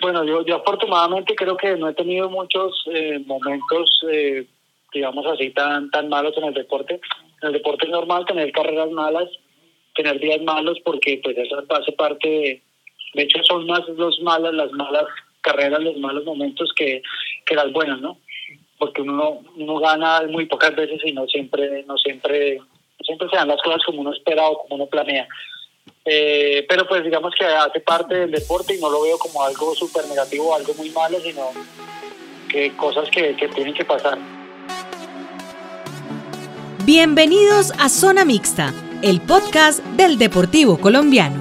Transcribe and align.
Bueno, 0.00 0.24
yo, 0.24 0.44
yo 0.46 0.56
afortunadamente 0.56 1.34
creo 1.34 1.56
que 1.56 1.76
no 1.76 1.88
he 1.88 1.94
tenido 1.94 2.30
muchos 2.30 2.84
eh, 2.92 3.18
momentos, 3.26 4.00
eh, 4.10 4.46
digamos 4.92 5.26
así, 5.26 5.50
tan, 5.50 5.90
tan 5.90 6.08
malos 6.08 6.34
en 6.38 6.44
el 6.44 6.54
deporte. 6.54 7.00
En 7.42 7.48
el 7.48 7.52
deporte 7.52 7.84
es 7.84 7.90
normal 7.90 8.24
tener 8.24 8.50
carreras 8.52 8.90
malas, 8.90 9.28
tener 9.94 10.18
días 10.18 10.40
malos, 10.42 10.78
porque 10.84 11.20
pues 11.22 11.36
eso 11.36 11.62
hace 11.68 11.92
parte 11.92 12.62
de, 13.14 13.22
hecho 13.22 13.42
son 13.44 13.66
más 13.66 13.86
los 13.88 14.20
malas, 14.20 14.54
las 14.54 14.72
malas 14.72 15.04
carreras, 15.42 15.82
los 15.82 15.96
malos 15.98 16.24
momentos 16.24 16.72
que, 16.74 17.02
que 17.44 17.54
las 17.54 17.70
buenas, 17.72 18.00
¿no? 18.00 18.18
Porque 18.78 19.02
uno, 19.02 19.42
uno 19.56 19.78
gana 19.80 20.22
muy 20.30 20.46
pocas 20.46 20.74
veces 20.74 21.00
y 21.04 21.12
no 21.12 21.26
siempre, 21.26 21.84
no 21.86 21.98
siempre, 21.98 22.56
no 22.56 23.04
siempre 23.04 23.28
se 23.28 23.36
dan 23.36 23.48
las 23.48 23.60
cosas 23.60 23.82
como 23.84 24.00
uno 24.00 24.12
espera 24.12 24.48
o 24.48 24.62
como 24.62 24.76
uno 24.76 24.86
planea. 24.86 25.28
Eh, 26.04 26.64
pero 26.68 26.86
pues 26.88 27.04
digamos 27.04 27.34
que 27.38 27.44
hace 27.44 27.80
parte 27.80 28.14
del 28.14 28.30
deporte 28.30 28.74
y 28.74 28.80
no 28.80 28.90
lo 28.90 29.02
veo 29.02 29.18
como 29.18 29.42
algo 29.42 29.74
súper 29.74 30.06
negativo 30.08 30.50
o 30.50 30.54
algo 30.54 30.74
muy 30.74 30.90
malo, 30.90 31.20
sino 31.20 31.50
que 32.48 32.76
cosas 32.76 33.08
que, 33.10 33.36
que 33.36 33.48
tienen 33.48 33.74
que 33.74 33.84
pasar. 33.84 34.18
Bienvenidos 36.84 37.72
a 37.78 37.88
Zona 37.88 38.24
Mixta, 38.24 38.74
el 39.02 39.20
podcast 39.20 39.84
del 39.96 40.18
Deportivo 40.18 40.78
Colombiano. 40.78 41.40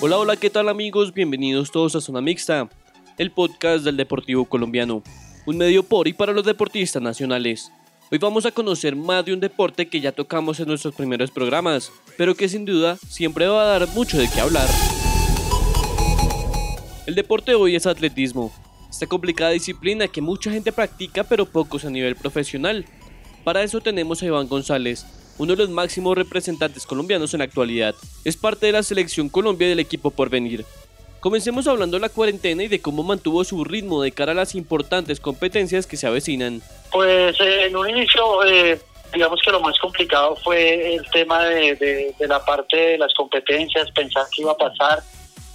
Hola, 0.00 0.18
hola, 0.18 0.36
¿qué 0.36 0.50
tal 0.50 0.68
amigos? 0.68 1.14
Bienvenidos 1.14 1.70
todos 1.70 1.96
a 1.96 2.00
Zona 2.00 2.20
Mixta, 2.20 2.68
el 3.16 3.30
podcast 3.30 3.84
del 3.84 3.96
Deportivo 3.96 4.44
Colombiano, 4.44 5.02
un 5.46 5.56
medio 5.56 5.82
por 5.82 6.06
y 6.06 6.12
para 6.12 6.32
los 6.32 6.44
deportistas 6.44 7.00
nacionales. 7.00 7.72
Hoy 8.08 8.18
vamos 8.18 8.46
a 8.46 8.52
conocer 8.52 8.94
más 8.94 9.24
de 9.24 9.32
un 9.32 9.40
deporte 9.40 9.88
que 9.88 10.00
ya 10.00 10.12
tocamos 10.12 10.60
en 10.60 10.68
nuestros 10.68 10.94
primeros 10.94 11.32
programas, 11.32 11.90
pero 12.16 12.36
que 12.36 12.48
sin 12.48 12.64
duda 12.64 12.96
siempre 13.08 13.48
va 13.48 13.62
a 13.62 13.78
dar 13.78 13.88
mucho 13.88 14.16
de 14.16 14.30
qué 14.30 14.40
hablar. 14.40 14.68
El 17.06 17.16
deporte 17.16 17.50
de 17.50 17.56
hoy 17.56 17.74
es 17.74 17.84
atletismo, 17.84 18.52
esta 18.88 19.08
complicada 19.08 19.50
disciplina 19.50 20.06
que 20.06 20.20
mucha 20.20 20.52
gente 20.52 20.70
practica 20.70 21.24
pero 21.24 21.46
pocos 21.46 21.84
a 21.84 21.90
nivel 21.90 22.14
profesional. 22.14 22.84
Para 23.42 23.64
eso 23.64 23.80
tenemos 23.80 24.22
a 24.22 24.26
Iván 24.26 24.46
González, 24.46 25.04
uno 25.38 25.56
de 25.56 25.64
los 25.64 25.70
máximos 25.70 26.16
representantes 26.16 26.86
colombianos 26.86 27.34
en 27.34 27.38
la 27.38 27.46
actualidad. 27.46 27.96
Es 28.24 28.36
parte 28.36 28.66
de 28.66 28.72
la 28.72 28.84
selección 28.84 29.28
Colombia 29.28 29.68
del 29.68 29.80
equipo 29.80 30.12
por 30.12 30.30
venir. 30.30 30.64
Comencemos 31.26 31.66
hablando 31.66 31.96
de 31.96 32.02
la 32.02 32.08
cuarentena 32.08 32.62
y 32.62 32.68
de 32.68 32.80
cómo 32.80 33.02
mantuvo 33.02 33.42
su 33.42 33.64
ritmo 33.64 34.00
de 34.00 34.12
cara 34.12 34.30
a 34.30 34.34
las 34.36 34.54
importantes 34.54 35.18
competencias 35.18 35.84
que 35.84 35.96
se 35.96 36.06
avecinan. 36.06 36.62
Pues 36.92 37.34
eh, 37.40 37.64
en 37.64 37.74
un 37.74 37.90
inicio, 37.90 38.44
eh, 38.44 38.80
digamos 39.12 39.40
que 39.44 39.50
lo 39.50 39.58
más 39.60 39.76
complicado 39.80 40.36
fue 40.36 40.94
el 40.94 41.04
tema 41.10 41.46
de, 41.46 42.14
la 42.20 42.44
parte 42.44 42.76
de 42.76 42.98
las 42.98 43.12
competencias, 43.14 43.90
pensar 43.90 44.24
qué 44.32 44.42
iba 44.42 44.52
a 44.52 44.56
pasar, 44.56 45.02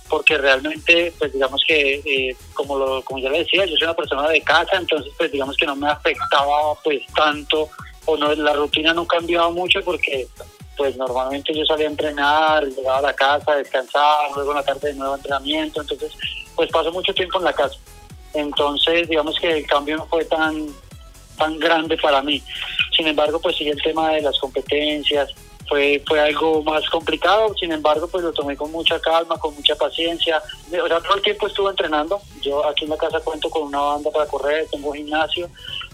porque 0.10 0.38
realmente, 0.38 1.14
pues 1.18 1.32
digamos 1.32 1.62
que, 1.66 2.02
eh, 2.06 2.36
como, 2.54 2.78
lo, 2.78 3.02
como 3.04 3.22
ya 3.22 3.30
le 3.30 3.40
decía, 3.40 3.64
yo 3.64 3.78
soy 3.78 3.86
una 3.86 3.96
persona 3.96 4.28
de 4.28 4.42
casa, 4.42 4.76
entonces 4.76 5.14
pues 5.18 5.32
digamos 5.32 5.56
que 5.56 5.68
no 5.68 5.78
me 5.78 5.88
afectaba 5.88 6.76
pues 6.84 7.02
tanto, 7.16 7.70
o 8.04 8.18
no, 8.18 8.36
la 8.36 8.52
rutina 8.52 8.94
no 8.94 9.08
cambiaba 9.08 9.50
mucho 9.50 9.80
porque 9.86 10.28
pues 10.82 10.98
normalmente 10.98 11.54
yo 11.54 11.64
salía 11.64 11.86
a 11.86 11.92
entrenar, 11.92 12.66
llegaba 12.66 12.98
a 12.98 13.02
la 13.04 13.14
casa, 13.14 13.56
descansar, 13.56 14.32
luego 14.34 14.50
en 14.50 14.58
la 14.58 14.64
tarde 14.64 14.88
de 14.88 14.96
nuevo 14.96 15.14
entrenamiento, 15.14 15.80
entonces 15.80 16.12
pues 16.56 16.72
paso 16.72 16.92
mucho 16.92 17.14
tiempo 17.14 17.38
en 17.38 17.44
la 17.44 17.54
casa. 17.54 17.76
Entonces 18.34 19.08
digamos 19.08 19.38
que 19.40 19.60
el 19.60 19.68
cambio 19.68 19.98
no 19.98 20.08
fue 20.08 20.26
tan 20.26 20.70
tan 21.38 21.60
grande 21.60 21.96
para 21.98 22.24
mí. 22.24 22.42
Sin 22.98 23.06
embargo, 23.06 23.40
pues 23.40 23.58
sí 23.58 23.70
el 23.70 23.80
tema 23.80 24.10
de 24.10 24.22
las 24.22 24.40
competencias 24.40 25.30
fue, 25.70 26.02
fue 26.08 26.20
algo 26.20 26.64
más 26.64 26.90
complicado, 26.90 27.54
sin 27.60 27.72
embargo, 27.72 28.08
pues 28.08 28.24
lo 28.24 28.34
tomé 28.34 28.58
con 28.58 28.72
mucha 28.72 29.00
calma, 29.00 29.38
con 29.38 29.54
mucha 29.54 29.76
paciencia. 29.76 30.42
O 30.68 30.88
sea, 30.88 31.00
todo 31.00 31.14
el 31.14 31.22
tiempo 31.22 31.46
estuve 31.46 31.70
entrenando. 31.70 32.20
Yo 32.42 32.66
aquí 32.66 32.86
en 32.86 32.90
la 32.90 32.98
casa 32.98 33.20
cuento 33.20 33.52
con 33.52 33.68
una 33.68 33.82
banda 33.82 34.10
para 34.10 34.26
correr, 34.26 34.68
tengo 34.72 34.94
gimnasio, 34.94 35.48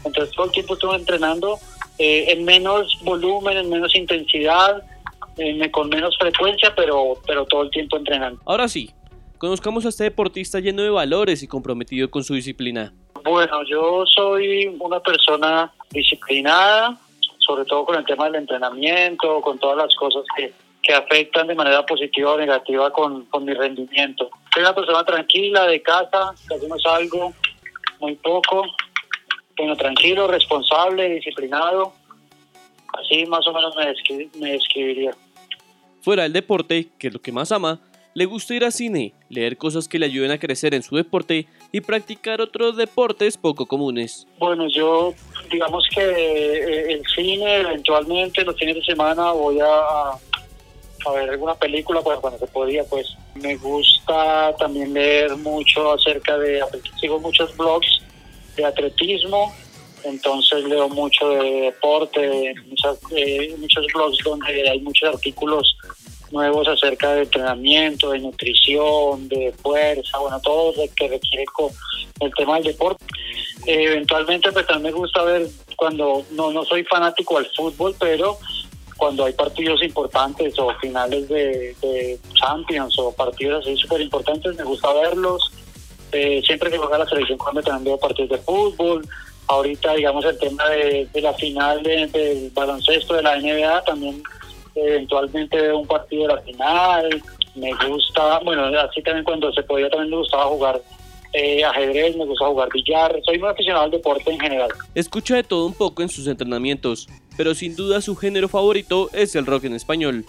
entonces 0.06 0.34
todo 0.34 0.46
el 0.46 0.52
tiempo 0.54 0.76
estuve 0.76 0.96
entrenando 0.96 1.60
eh, 2.00 2.26
en 2.32 2.46
menos 2.46 2.98
volumen, 3.04 3.58
en 3.58 3.70
menos 3.70 3.96
intensidad, 3.96 4.84
eh, 5.38 5.72
con 5.72 5.90
menos 5.90 6.18
frecuencia, 6.18 6.74
pero, 6.76 7.14
pero 7.26 7.46
todo 7.46 7.64
el 7.64 7.72
tiempo 7.72 7.98
entrenando. 7.98 8.40
Ahora 8.46 8.68
sí, 8.68 8.92
conozcamos 9.38 9.86
a 9.86 9.90
este 9.90 10.06
deportista 10.06 10.60
lleno 10.60 10.82
de 10.84 10.90
valores 10.90 11.44
y 11.44 11.48
comprometido 11.48 12.10
con 12.10 12.24
su 12.24 12.34
disciplina. 12.34 12.94
Bueno, 13.24 13.64
yo 13.64 14.04
soy 14.06 14.68
una 14.80 15.00
persona 15.00 15.72
disciplinada, 15.90 16.98
sobre 17.40 17.66
todo 17.66 17.86
con 17.86 17.96
el 17.98 18.06
tema 18.06 18.26
del 18.26 18.36
entrenamiento, 18.36 19.42
con 19.42 19.58
todas 19.60 19.78
las 19.78 19.96
cosas 19.96 20.24
que, 20.36 20.54
que 20.82 20.94
afectan 20.94 21.48
de 21.48 21.56
manera 21.56 21.86
positiva 21.86 22.34
o 22.34 22.38
negativa 22.38 22.92
con, 22.92 23.26
con, 23.26 23.46
mi 23.46 23.54
rendimiento. 23.54 24.30
Soy 24.54 24.62
una 24.62 24.74
persona 24.74 25.04
tranquila, 25.04 25.66
de 25.66 25.82
casa, 25.82 26.34
casi 26.48 26.68
no 26.68 26.78
salgo, 26.80 27.34
muy 28.00 28.16
poco, 28.16 28.64
bueno, 29.58 29.76
tranquilo, 29.76 30.28
responsable, 30.28 31.10
disciplinado. 31.10 31.94
Así 32.94 33.26
más 33.26 33.46
o 33.48 33.54
menos 33.54 33.76
me, 33.76 33.88
descri 33.88 34.30
me 34.40 34.52
describiría. 34.54 35.12
Fuera 36.02 36.24
del 36.24 36.34
deporte, 36.34 36.88
que 36.98 37.08
es 37.08 37.14
lo 37.14 37.22
que 37.22 37.32
más 37.32 37.52
ama, 37.52 37.80
le 38.14 38.26
gusta 38.26 38.56
ir 38.56 38.64
al 38.64 38.72
cine, 38.72 39.14
leer 39.30 39.58
cosas 39.58 39.88
que 39.88 40.00
le 40.00 40.08
ayuden 40.08 40.32
a 40.32 40.40
crecer 40.40 40.74
en 40.74 40.82
su 40.82 40.96
deporte 40.96 41.46
y 41.72 41.82
practicar 41.82 42.42
otros 42.42 42.76
deportes 42.76 43.38
poco 43.38 43.66
comunes. 43.66 44.26
Bueno, 44.40 44.68
yo 44.68 45.14
digamos 45.52 45.86
que 45.94 46.02
eh, 46.02 46.94
el 46.94 47.04
cine 47.06 47.58
eventualmente 47.58 48.44
los 48.44 48.56
fines 48.58 48.76
de 48.76 48.84
semana 48.84 49.32
voy 49.34 49.60
a, 49.60 50.10
a 51.06 51.12
ver 51.14 51.30
alguna 51.30 51.56
película 51.56 52.02
pues, 52.02 52.18
cuando 52.20 52.40
se 52.40 52.48
podía 52.48 52.84
pues 52.86 53.16
me 53.36 53.56
gusta 53.56 54.56
también 54.58 54.94
leer 54.94 55.36
mucho 55.38 55.94
acerca 55.94 56.38
de 56.38 56.62
sigo 57.00 57.20
muchos 57.20 57.56
blogs 57.56 58.02
de 58.58 58.66
atletismo 58.66 59.54
entonces 60.04 60.64
leo 60.66 60.90
mucho 60.90 61.30
de 61.30 61.62
deporte 61.62 62.52
eh, 63.16 63.56
muchos 63.58 63.86
blogs 63.94 64.18
donde 64.24 64.70
hay 64.70 64.80
muchos 64.82 65.14
artículos 65.14 65.76
nuevos 66.32 66.68
acerca 66.68 67.14
de 67.14 67.24
entrenamiento, 67.24 68.12
de 68.12 68.20
nutrición, 68.20 69.28
de 69.30 69.54
fuerza, 69.62 70.18
bueno, 70.20 70.40
todo 70.42 70.74
lo 70.74 70.84
que 70.96 71.08
requiere 71.08 71.46
el 72.20 72.34
tema 72.36 72.56
del 72.56 72.66
deporte. 72.66 73.06
Eh, 73.66 73.86
eventualmente, 73.86 74.52
pues 74.52 74.68
también 74.68 74.94
me 74.94 75.00
gusta 75.00 75.24
ver 75.24 75.48
cuando 75.76 76.26
no, 76.32 76.52
no 76.52 76.66
soy 76.66 76.84
fanático 76.84 77.38
al 77.38 77.46
fútbol, 77.56 77.96
pero 78.00 78.38
cuando 78.98 79.26
hay 79.26 79.34
partidos 79.34 79.82
importantes 79.84 80.58
o 80.58 80.74
finales 80.80 81.28
de, 81.30 81.76
de 81.82 82.20
Champions 82.34 82.98
o 82.98 83.12
partidos 83.14 83.66
así 83.66 83.78
súper 83.78 84.02
importantes, 84.02 84.56
me 84.56 84.64
gusta 84.64 84.92
verlos. 84.94 85.52
Eh, 86.18 86.42
siempre 86.44 86.72
que 86.72 86.78
juega 86.78 86.98
la 86.98 87.06
selección 87.06 87.38
cuando 87.38 87.62
también 87.62 87.86
veo 87.86 88.00
partidos 88.00 88.32
de 88.32 88.38
fútbol. 88.40 89.08
Ahorita, 89.48 89.94
digamos, 89.94 90.26
el 90.26 90.38
tema 90.40 90.68
de, 90.70 91.08
la 91.14 91.34
final 91.34 91.84
del 91.84 92.12
de 92.12 92.52
baloncesto 92.54 93.14
de 93.14 93.22
la 93.22 93.40
NBA 93.40 93.84
también 93.84 94.22
eventualmente 94.76 95.62
veo 95.62 95.80
un 95.80 95.88
partido 95.88 96.28
de 96.28 96.36
la 96.36 96.42
final, 96.42 97.24
me 97.56 97.72
gusta, 97.88 98.40
bueno, 98.40 98.66
así 98.80 99.02
también 99.02 99.24
cuando 99.24 99.52
se 99.52 99.64
podía 99.64 99.90
también 99.90 100.12
me 100.12 100.18
gustaba 100.18 100.46
jugar 100.46 100.82
eh, 101.34 101.64
ajedrez, 101.64 102.16
me 102.16 102.26
gusta 102.26 102.46
jugar 102.46 102.70
billar, 102.72 103.20
soy 103.26 103.40
muy 103.40 103.50
aficionado 103.50 103.86
al 103.86 103.92
deporte 103.92 104.32
en 104.32 104.40
general. 104.40 104.70
Escucha 104.94 105.36
de 105.36 105.44
todo 105.44 105.66
un 105.66 105.74
poco 105.74 106.02
en 106.02 106.10
sus 106.10 106.28
entrenamientos, 106.28 107.08
pero 107.38 107.54
sin 107.54 107.76
duda 107.76 108.02
su 108.02 108.16
género 108.16 108.50
favorito 108.50 109.10
es 109.14 109.36
el 109.36 109.46
rock 109.46 109.66
en 109.66 109.76
español. 109.76 110.26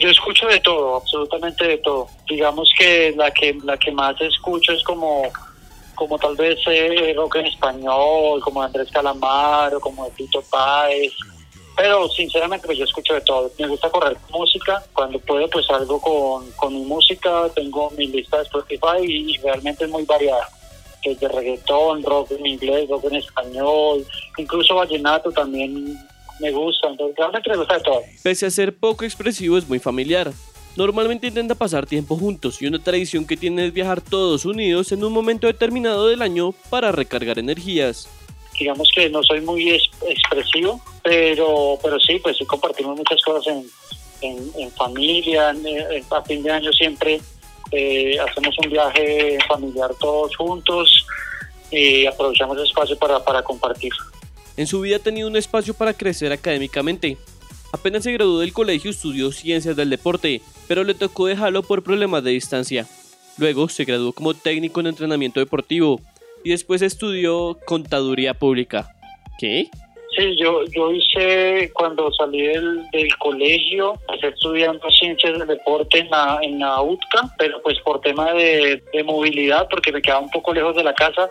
Yo 0.00 0.08
escucho 0.08 0.46
de 0.46 0.60
todo, 0.60 0.96
absolutamente 0.96 1.66
de 1.66 1.78
todo. 1.78 2.06
Digamos 2.28 2.70
que 2.78 3.12
la 3.16 3.30
que 3.32 3.58
la 3.64 3.76
que 3.76 3.90
más 3.90 4.18
escucho 4.20 4.72
es 4.72 4.82
como 4.84 5.24
como 5.94 6.18
tal 6.18 6.34
vez 6.36 6.58
eh, 6.66 7.12
rock 7.14 7.36
en 7.36 7.46
español, 7.46 8.40
como 8.40 8.62
Andrés 8.62 8.90
Calamaro, 8.90 9.78
como 9.78 10.04
de 10.04 10.10
Tito 10.12 10.42
Páez, 10.50 11.12
pero 11.76 12.08
sinceramente 12.08 12.66
pues 12.66 12.78
yo 12.78 12.84
escucho 12.84 13.14
de 13.14 13.20
todo. 13.22 13.50
Me 13.58 13.66
gusta 13.66 13.90
correr 13.90 14.16
música, 14.30 14.82
cuando 14.92 15.18
puedo 15.20 15.48
pues 15.48 15.66
salgo 15.66 16.00
con, 16.00 16.50
con 16.52 16.74
mi 16.74 16.84
música, 16.84 17.48
tengo 17.54 17.90
mi 17.90 18.06
lista 18.06 18.38
de 18.38 18.44
Spotify 18.44 18.98
y, 19.00 19.38
realmente 19.38 19.84
es 19.84 19.90
muy 19.90 20.04
variada. 20.04 20.48
Es 21.02 21.18
de 21.18 21.28
reggaetón, 21.28 22.02
rock 22.04 22.30
en 22.32 22.46
inglés, 22.46 22.88
rock 22.88 23.04
en 23.04 23.16
español, 23.16 24.06
incluso 24.36 24.76
vallenato 24.76 25.32
también 25.32 25.98
me 26.42 26.50
gusta, 26.50 26.88
entonces 26.88 27.16
realmente 27.16 27.50
me 27.50 27.56
gusta 27.56 27.74
de 27.74 27.80
todo. 27.80 28.00
Pese 28.22 28.46
a 28.46 28.50
ser 28.50 28.74
poco 28.76 29.04
expresivo 29.04 29.56
es 29.56 29.66
muy 29.68 29.78
familiar. 29.78 30.32
Normalmente 30.76 31.26
intenta 31.26 31.54
pasar 31.54 31.86
tiempo 31.86 32.16
juntos 32.16 32.60
y 32.60 32.66
una 32.66 32.78
tradición 32.78 33.26
que 33.26 33.36
tiene 33.36 33.66
es 33.66 33.72
viajar 33.72 34.00
todos 34.00 34.44
unidos 34.44 34.90
en 34.92 35.04
un 35.04 35.12
momento 35.12 35.46
determinado 35.46 36.08
del 36.08 36.22
año 36.22 36.52
para 36.70 36.92
recargar 36.92 37.38
energías 37.38 38.08
digamos 38.58 38.90
que 38.94 39.08
no 39.10 39.22
soy 39.22 39.40
muy 39.40 39.70
expresivo, 39.70 40.80
pero, 41.02 41.78
pero 41.82 41.98
sí, 41.98 42.20
pues 42.22 42.36
sí 42.36 42.44
compartimos 42.44 42.96
muchas 42.96 43.20
cosas 43.22 43.46
en, 43.48 43.66
en, 44.20 44.50
en 44.56 44.70
familia, 44.72 45.50
en, 45.50 46.04
a 46.10 46.22
fin 46.22 46.42
de 46.42 46.50
año 46.50 46.72
siempre 46.72 47.20
eh, 47.72 48.16
hacemos 48.20 48.54
un 48.62 48.70
viaje 48.70 49.38
familiar 49.48 49.90
todos 49.98 50.36
juntos 50.36 51.06
y 51.70 52.06
aprovechamos 52.06 52.56
el 52.58 52.64
espacio 52.64 52.96
para, 52.98 53.18
para 53.24 53.42
compartir. 53.42 53.92
En 54.56 54.66
su 54.66 54.80
vida 54.80 54.96
ha 54.96 55.00
tenido 55.00 55.28
un 55.28 55.36
espacio 55.36 55.74
para 55.74 55.94
crecer 55.94 56.32
académicamente. 56.32 57.16
Apenas 57.72 58.04
se 58.04 58.12
graduó 58.12 58.40
del 58.40 58.52
colegio 58.52 58.90
estudió 58.90 59.32
ciencias 59.32 59.76
del 59.76 59.90
deporte, 59.90 60.42
pero 60.68 60.84
le 60.84 60.94
tocó 60.94 61.26
dejarlo 61.26 61.62
por 61.62 61.82
problemas 61.82 62.22
de 62.22 62.32
distancia. 62.32 62.86
Luego 63.38 63.68
se 63.68 63.84
graduó 63.84 64.12
como 64.12 64.34
técnico 64.34 64.80
en 64.80 64.88
entrenamiento 64.88 65.40
deportivo 65.40 66.00
y 66.44 66.50
después 66.50 66.82
estudió 66.82 67.58
contaduría 67.64 68.34
pública. 68.34 68.94
¿Qué? 69.38 69.70
Sí, 70.14 70.36
yo, 70.36 70.64
yo 70.66 70.92
hice 70.92 71.70
cuando 71.72 72.12
salí 72.12 72.42
del, 72.42 72.90
del 72.90 73.16
colegio, 73.16 73.94
empecé 74.08 74.28
estudiando 74.28 74.90
ciencias 74.90 75.38
del 75.38 75.48
deporte 75.48 76.00
en 76.00 76.10
la, 76.10 76.38
en 76.42 76.58
la 76.58 76.82
UTCA, 76.82 77.34
pero 77.38 77.62
pues 77.62 77.78
por 77.80 78.02
tema 78.02 78.30
de, 78.34 78.82
de 78.92 79.04
movilidad, 79.04 79.66
porque 79.70 79.90
me 79.90 80.02
quedaba 80.02 80.20
un 80.20 80.30
poco 80.30 80.52
lejos 80.52 80.76
de 80.76 80.84
la 80.84 80.92
casa, 80.92 81.30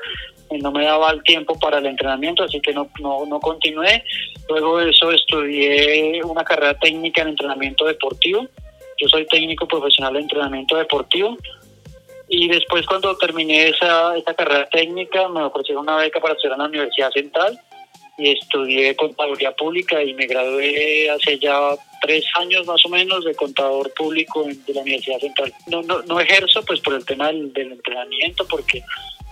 y 0.49 0.57
no 0.57 0.71
me 0.71 0.83
daba 0.83 1.11
el 1.11 1.21
tiempo 1.21 1.57
para 1.59 1.77
el 1.77 1.85
entrenamiento, 1.85 2.43
así 2.43 2.59
que 2.59 2.73
no, 2.73 2.89
no, 2.99 3.25
no 3.27 3.39
continué. 3.39 4.03
Luego 4.49 4.79
de 4.79 4.89
eso 4.89 5.11
estudié 5.11 6.21
una 6.23 6.43
carrera 6.43 6.73
técnica 6.79 7.21
en 7.21 7.29
entrenamiento 7.29 7.85
deportivo. 7.85 8.47
Yo 8.97 9.07
soy 9.07 9.27
técnico 9.27 9.67
profesional 9.67 10.13
de 10.13 10.21
entrenamiento 10.21 10.75
deportivo. 10.75 11.37
Y 12.27 12.47
después 12.47 12.85
cuando 12.85 13.15
terminé 13.17 13.69
esa, 13.69 14.15
esa 14.17 14.33
carrera 14.33 14.67
técnica 14.69 15.27
me 15.29 15.43
ofrecieron 15.43 15.83
una 15.83 15.97
beca 15.97 16.19
para 16.19 16.33
estudiar 16.33 16.53
en 16.53 16.59
la 16.59 16.69
Universidad 16.69 17.11
Central 17.11 17.59
y 18.17 18.31
estudié 18.31 18.95
contaduría 18.95 19.51
pública 19.53 20.03
y 20.03 20.13
me 20.13 20.27
gradué 20.27 21.09
hace 21.09 21.39
ya 21.39 21.75
tres 22.01 22.23
años 22.39 22.65
más 22.67 22.85
o 22.85 22.89
menos 22.89 23.23
de 23.25 23.35
contador 23.35 23.93
público 23.93 24.43
de 24.43 24.73
la 24.73 24.81
Universidad 24.81 25.19
Central. 25.19 25.53
No, 25.67 25.81
no, 25.83 26.01
no 26.03 26.19
ejerzo 26.19 26.63
pues 26.63 26.79
por 26.81 26.93
el 26.93 27.05
tema 27.05 27.27
del, 27.27 27.51
del 27.53 27.73
entrenamiento 27.73 28.45
porque 28.47 28.83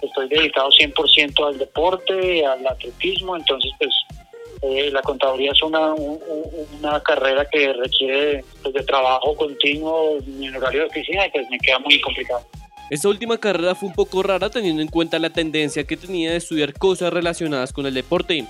estoy 0.02 0.30
dedicado 0.30 0.70
100% 0.70 1.48
al 1.48 1.58
deporte, 1.58 2.46
al 2.46 2.66
atletismo, 2.66 3.36
entonces 3.36 3.72
pues 3.78 3.92
eh, 4.62 4.90
la 4.92 5.02
contaduría 5.02 5.52
es 5.52 5.62
una, 5.64 5.94
una 5.94 7.02
carrera 7.02 7.46
que 7.50 7.72
requiere 7.74 8.44
pues, 8.62 8.74
de 8.74 8.84
trabajo 8.84 9.36
continuo 9.36 10.18
en 10.20 10.56
horario 10.56 10.82
de 10.82 10.88
oficina 10.88 11.28
y 11.28 11.32
pues 11.32 11.50
me 11.50 11.58
queda 11.60 11.80
muy 11.80 12.00
complicado. 12.02 12.46
Esta 12.90 13.08
última 13.08 13.38
carrera 13.38 13.76
fue 13.76 13.88
un 13.88 13.96
poco 13.96 14.24
rara 14.24 14.50
teniendo 14.50 14.82
en 14.82 14.88
cuenta 14.88 15.20
la 15.20 15.30
tendencia 15.30 15.84
que 15.86 15.96
tenía 15.96 16.32
de 16.32 16.38
estudiar 16.38 16.74
cosas 16.74 17.14
relacionadas 17.14 17.72
con 17.72 17.86
el 17.86 17.94
deporte. 17.94 18.48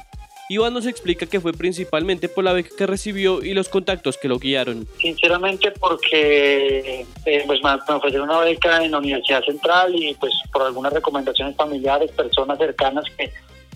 Iván 0.49 0.73
nos 0.73 0.87
explica 0.87 1.27
que 1.27 1.39
fue 1.39 1.53
principalmente 1.53 2.27
por 2.27 2.43
la 2.43 2.53
beca 2.53 2.75
que 2.75 2.87
recibió 2.87 3.43
y 3.43 3.53
los 3.53 3.69
contactos 3.69 4.17
que 4.17 4.27
lo 4.27 4.39
guiaron. 4.39 4.87
Sinceramente 4.99 5.71
porque 5.71 7.05
eh, 7.25 7.43
pues 7.45 7.61
me, 7.63 7.95
ofrecieron 7.95 8.27
una 8.27 8.39
beca 8.39 8.83
en 8.83 8.91
la 8.91 8.97
Universidad 8.97 9.43
Central 9.43 9.93
y 9.93 10.15
pues 10.15 10.33
por 10.51 10.63
algunas 10.63 10.91
recomendaciones 10.91 11.55
familiares, 11.55 12.11
personas 12.13 12.57
cercanas 12.57 13.05
que 13.15 13.31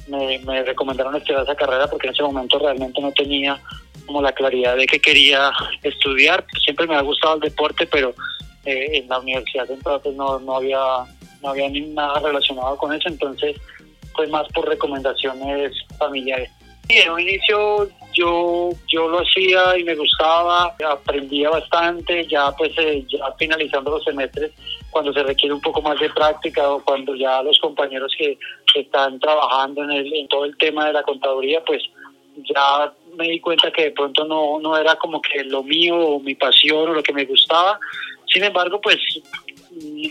me, 0.08 0.40
me 0.40 0.64
recomendaron 0.64 1.16
estudiar 1.16 1.44
esa 1.44 1.56
carrera 1.56 1.88
porque 1.88 2.08
en 2.08 2.14
ese 2.14 2.24
momento 2.24 2.58
realmente 2.58 3.00
no 3.00 3.12
tenía 3.12 3.62
como 4.08 4.24
la 4.24 4.32
claridad 4.32 4.76
de 4.76 4.88
que 4.88 5.00
quería 5.00 5.52
estudiar. 5.84 6.44
Siempre 6.64 6.88
me 6.88 6.96
ha 6.96 7.02
gustado 7.02 7.36
el 7.36 7.42
deporte, 7.42 7.86
pero 7.86 8.16
eh, 8.66 8.88
en 8.94 9.08
la 9.10 9.20
Universidad 9.20 9.68
Central 9.68 10.02
pues 10.02 10.16
no, 10.16 10.40
no 10.40 10.56
había 10.56 10.80
no 11.44 11.50
había 11.50 11.70
ni 11.70 11.82
nada 11.82 12.20
relacionado 12.20 12.78
con 12.78 12.94
eso, 12.94 13.10
entonces 13.10 13.58
fue 14.16 14.28
más 14.28 14.48
por 14.54 14.68
recomendaciones 14.68 15.74
familiares. 16.00 16.50
Y 16.88 16.98
en 16.98 17.12
un 17.12 17.20
inicio 17.20 17.90
yo, 18.14 18.70
yo 18.88 19.08
lo 19.08 19.20
hacía 19.20 19.78
y 19.78 19.84
me 19.84 19.96
gustaba, 19.96 20.76
aprendía 20.88 21.50
bastante, 21.50 22.28
ya 22.28 22.52
pues 22.52 22.72
eh, 22.78 23.06
ya 23.10 23.32
finalizando 23.38 23.92
los 23.92 24.04
semestres, 24.04 24.52
cuando 24.90 25.12
se 25.14 25.24
requiere 25.24 25.54
un 25.54 25.62
poco 25.62 25.82
más 25.82 26.00
de 26.00 26.10
práctica 26.10 26.70
o 26.70 26.84
cuando 26.84 27.16
ya 27.16 27.42
los 27.42 27.60
compañeros 27.60 28.14
que, 28.18 28.38
están 28.76 29.20
trabajando 29.20 29.84
en, 29.84 29.92
el, 29.92 30.12
en 30.16 30.28
todo 30.28 30.46
el 30.46 30.58
tema 30.58 30.88
de 30.88 30.94
la 30.94 31.04
contaduría, 31.04 31.64
pues 31.64 31.84
ya 32.38 32.92
me 33.16 33.30
di 33.30 33.40
cuenta 33.40 33.70
que 33.70 33.84
de 33.84 33.92
pronto 33.92 34.26
no, 34.26 34.60
no 34.60 34.76
era 34.76 34.96
como 34.96 35.22
que 35.22 35.44
lo 35.44 35.62
mío 35.62 35.96
o 35.96 36.20
mi 36.20 36.34
pasión 36.34 36.90
o 36.90 36.94
lo 36.94 37.04
que 37.04 37.14
me 37.14 37.26
gustaba. 37.26 37.80
Sin 38.26 38.44
embargo, 38.44 38.82
pues 38.82 38.98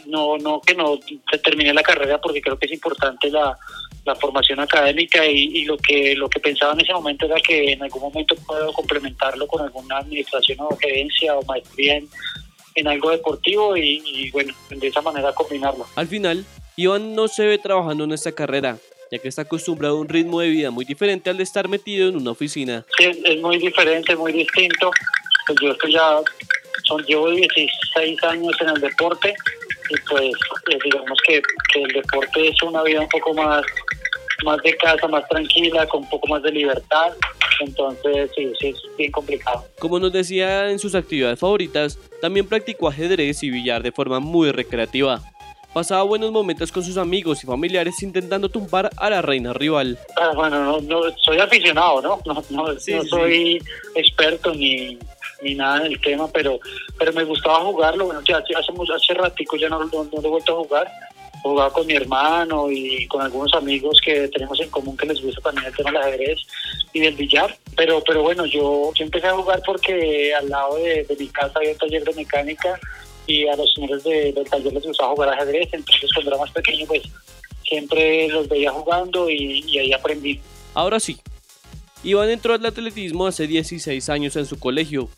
no, 0.06 0.38
no 0.38 0.60
que 0.60 0.76
no 0.76 0.96
terminé 1.42 1.74
la 1.74 1.82
carrera 1.82 2.20
porque 2.20 2.40
creo 2.40 2.56
que 2.56 2.66
es 2.66 2.72
importante 2.72 3.30
la, 3.30 3.58
la 4.04 4.14
formación 4.16 4.58
académica 4.60 5.24
y, 5.26 5.64
lo 5.64 5.76
que 5.76 6.14
lo 6.16 6.28
que 6.28 6.40
pensaba 6.40 6.72
en 6.72 6.80
ese 6.80 6.92
momento 6.92 7.26
era 7.26 7.36
que 7.40 7.72
en 7.72 7.82
algún 7.82 8.02
momento 8.02 8.34
puedo 8.46 8.72
complementarlo 8.72 9.46
con 9.46 9.62
alguna 9.62 9.98
administración 9.98 10.58
o 10.60 10.76
gerencia 10.76 11.36
o 11.36 11.42
maestría 11.44 11.96
en, 11.96 12.08
en 12.74 12.88
algo 12.88 13.10
deportivo 13.10 13.76
y, 13.76 14.30
bueno, 14.30 14.52
de 14.70 14.88
esa 14.88 15.02
manera 15.02 15.32
combinarlo. 15.32 15.86
Al 15.94 16.08
final, 16.08 16.44
Iván 16.76 17.14
no 17.14 17.28
se 17.28 17.46
ve 17.46 17.58
trabajando 17.58 18.04
en 18.04 18.12
esta 18.12 18.32
carrera, 18.32 18.78
ya 19.10 19.18
que 19.18 19.28
está 19.28 19.42
acostumbrado 19.42 19.96
a 19.96 20.00
un 20.00 20.08
ritmo 20.08 20.40
de 20.40 20.48
vida 20.48 20.70
muy 20.70 20.84
diferente 20.84 21.30
al 21.30 21.36
de 21.36 21.44
estar 21.44 21.68
metido 21.68 22.08
en 22.08 22.16
una 22.16 22.32
oficina. 22.32 22.84
Sí, 22.98 23.10
es 23.24 23.40
muy 23.40 23.58
diferente, 23.58 24.16
muy 24.16 24.32
distinto. 24.32 24.90
Pues 25.46 25.58
yo 25.60 25.72
estoy 25.72 25.92
ya, 25.92 26.18
son, 26.84 27.04
llevo 27.04 27.30
16 27.30 28.24
años 28.24 28.52
en 28.60 28.68
el 28.68 28.80
deporte 28.80 29.34
y 29.90 29.94
pues 30.08 30.32
eh, 30.70 30.78
digamos 30.84 31.18
que, 31.26 31.42
que 31.72 31.82
el 31.82 31.92
deporte 31.92 32.48
es 32.48 32.62
una 32.62 32.82
vida 32.82 33.00
un 33.00 33.08
poco 33.08 33.34
más 33.34 33.64
más 34.44 34.62
de 34.62 34.76
casa, 34.76 35.06
más 35.08 35.26
tranquila, 35.28 35.86
con 35.86 36.02
un 36.02 36.08
poco 36.08 36.26
más 36.28 36.42
de 36.42 36.52
libertad. 36.52 37.12
Entonces, 37.60 38.30
sí, 38.34 38.52
sí, 38.58 38.68
es 38.68 38.96
bien 38.96 39.12
complicado. 39.12 39.64
Como 39.78 39.98
nos 39.98 40.12
decía 40.12 40.70
en 40.70 40.78
sus 40.78 40.94
actividades 40.94 41.38
favoritas, 41.38 41.98
también 42.20 42.46
practicó 42.46 42.88
ajedrez 42.88 43.42
y 43.42 43.50
billar 43.50 43.82
de 43.82 43.92
forma 43.92 44.20
muy 44.20 44.50
recreativa. 44.50 45.20
Pasaba 45.72 46.02
buenos 46.02 46.30
momentos 46.30 46.70
con 46.70 46.84
sus 46.84 46.98
amigos 46.98 47.42
y 47.42 47.46
familiares 47.46 48.02
intentando 48.02 48.50
tumbar 48.50 48.90
a 48.96 49.08
la 49.08 49.22
reina 49.22 49.54
rival. 49.54 49.98
Ah, 50.20 50.32
bueno, 50.34 50.62
no, 50.62 50.80
no, 50.82 51.16
soy 51.16 51.38
aficionado, 51.38 52.02
¿no? 52.02 52.20
No, 52.26 52.44
no, 52.50 52.78
soy 52.78 53.58
experto 53.94 54.52
ni, 54.54 54.98
ni 55.40 55.54
nada 55.54 55.80
del 55.80 55.98
tema, 56.00 56.28
pero 56.28 56.60
pero 56.98 57.12
me 57.14 57.24
gustaba 57.24 57.60
jugarlo. 57.60 58.04
Bueno, 58.06 58.20
ya 58.22 58.36
hace, 58.36 58.54
hace 58.54 59.14
ratico 59.14 59.56
ya 59.56 59.70
no, 59.70 59.78
no, 59.84 60.04
no, 60.04 60.20
lo 60.20 60.28
he 60.28 60.30
vuelto 60.30 60.52
a 60.52 60.62
jugar, 60.62 60.92
jugaba 61.42 61.72
con 61.72 61.86
mi 61.86 61.94
hermano 61.94 62.70
y 62.70 63.06
con 63.08 63.20
algunos 63.20 63.52
amigos 63.54 64.00
que 64.04 64.28
tenemos 64.28 64.60
en 64.60 64.70
común 64.70 64.96
que 64.96 65.06
les 65.06 65.20
gusta 65.20 65.40
también 65.40 65.66
el 65.66 65.74
tema 65.74 65.90
del 65.90 66.02
ajedrez 66.02 66.40
y 66.92 67.00
del 67.00 67.14
billar. 67.14 67.56
Pero, 67.76 68.02
pero 68.06 68.22
bueno, 68.22 68.46
yo, 68.46 68.92
yo 68.94 69.04
empecé 69.04 69.26
a 69.26 69.36
jugar 69.36 69.60
porque 69.66 70.32
al 70.34 70.48
lado 70.48 70.76
de, 70.76 71.06
mi 71.18 71.28
casa 71.28 71.52
había 71.56 71.72
un 71.72 71.78
taller 71.78 72.04
de 72.04 72.14
mecánica 72.14 72.78
y 73.26 73.46
a 73.46 73.56
los 73.56 73.72
señores 73.74 74.04
del 74.04 74.48
taller 74.48 74.72
les 74.72 74.84
gustaba 74.84 75.12
jugar 75.12 75.30
ajedrez. 75.30 75.68
Entonces, 75.72 76.10
cuando 76.14 76.30
era 76.30 76.40
más 76.40 76.52
pequeño, 76.52 76.86
pues 76.86 77.02
siempre 77.66 78.28
los 78.28 78.48
veía 78.48 78.70
jugando 78.70 79.28
y, 79.28 79.64
y 79.66 79.78
ahí 79.78 79.92
aprendí. 79.92 80.40
Ahora 80.74 81.00
sí, 81.00 81.18
Iván 82.04 82.30
entró 82.30 82.54
al 82.54 82.64
atletismo 82.66 83.26
hace 83.26 83.46
16 83.46 84.08
años 84.08 84.36
en 84.36 84.46
su 84.46 84.58
colegio 84.58 85.08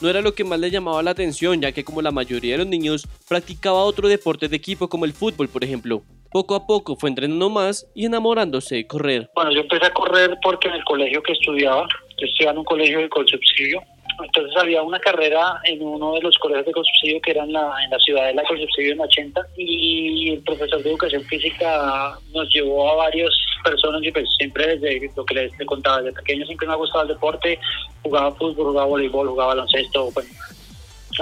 no 0.00 0.08
era 0.08 0.20
lo 0.20 0.34
que 0.34 0.44
más 0.44 0.58
le 0.58 0.70
llamaba 0.70 1.02
la 1.02 1.10
atención, 1.10 1.60
ya 1.60 1.72
que 1.72 1.84
como 1.84 2.02
la 2.02 2.10
mayoría 2.10 2.52
de 2.52 2.58
los 2.58 2.66
niños, 2.66 3.06
practicaba 3.28 3.84
otro 3.84 4.08
deporte 4.08 4.48
de 4.48 4.56
equipo 4.56 4.88
como 4.88 5.04
el 5.04 5.12
fútbol, 5.12 5.48
por 5.48 5.64
ejemplo. 5.64 6.02
Poco 6.30 6.54
a 6.54 6.66
poco 6.66 6.96
fue 6.96 7.10
entrenando 7.10 7.50
más 7.50 7.86
y 7.94 8.06
enamorándose 8.06 8.76
de 8.76 8.86
correr. 8.86 9.28
Bueno, 9.34 9.50
yo 9.52 9.60
empecé 9.60 9.86
a 9.86 9.92
correr 9.92 10.38
porque 10.42 10.68
en 10.68 10.74
el 10.74 10.84
colegio 10.84 11.22
que 11.22 11.32
estudiaba, 11.32 11.88
yo 12.18 12.26
estudiaba 12.26 12.52
en 12.52 12.58
un 12.58 12.64
colegio 12.64 13.00
de 13.00 13.08
Colsubsidio, 13.08 13.82
entonces 14.24 14.56
había 14.56 14.82
una 14.82 14.98
carrera 14.98 15.60
en 15.64 15.82
uno 15.82 16.14
de 16.14 16.22
los 16.22 16.36
colegios 16.38 16.66
de 16.66 16.72
subsidio 16.72 17.20
que 17.20 17.30
era 17.30 17.44
en 17.44 17.52
la, 17.52 17.72
en 17.84 17.90
la 17.90 17.98
ciudad 17.98 18.26
de 18.26 18.34
la 18.34 18.42
subsidio 18.46 18.92
en 18.92 19.00
80 19.00 19.40
y 19.56 20.30
el 20.32 20.40
profesor 20.40 20.82
de 20.82 20.90
educación 20.90 21.24
física 21.24 22.18
nos 22.32 22.48
llevó 22.50 22.90
a 22.90 22.96
varias 22.96 23.30
personas 23.64 24.02
y 24.02 24.12
pues 24.12 24.28
siempre 24.36 24.76
desde 24.76 25.10
lo 25.16 25.24
que 25.24 25.34
les, 25.34 25.52
contaba, 25.66 26.02
desde 26.02 26.18
pequeño 26.18 26.46
siempre 26.46 26.66
me 26.66 26.74
ha 26.74 26.76
gustado 26.76 27.02
el 27.02 27.08
deporte, 27.08 27.58
jugaba 28.02 28.34
fútbol, 28.34 28.66
jugaba 28.66 28.86
voleibol, 28.86 29.28
jugaba 29.28 29.54
baloncesto, 29.54 30.10
bueno, 30.12 30.30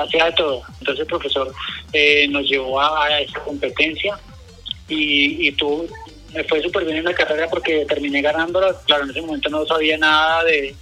hacía 0.01 0.27
de 0.27 0.33
todo. 0.33 0.63
Entonces 0.81 1.01
el 1.01 1.07
profesor 1.07 1.53
eh, 1.93 2.29
nos 2.29 2.49
llevó 2.49 2.81
a, 2.81 3.21
esa 3.21 3.41
competencia 3.41 4.19
y, 4.89 5.49
y 5.49 5.53
tú, 5.53 5.87
me 6.35 6.45
fue 6.45 6.63
súper 6.63 6.85
bien 6.85 6.99
en 6.99 7.05
la 7.05 7.15
carrera 7.15 7.49
porque 7.49 7.85
terminé 7.87 8.21
ganándola. 8.23 8.75
Claro, 8.87 9.05
en 9.05 9.11
ese 9.11 9.21
momento 9.23 9.49
no 9.49 9.65
sabía 9.67 9.97
nada 9.99 10.45
de 10.45 10.75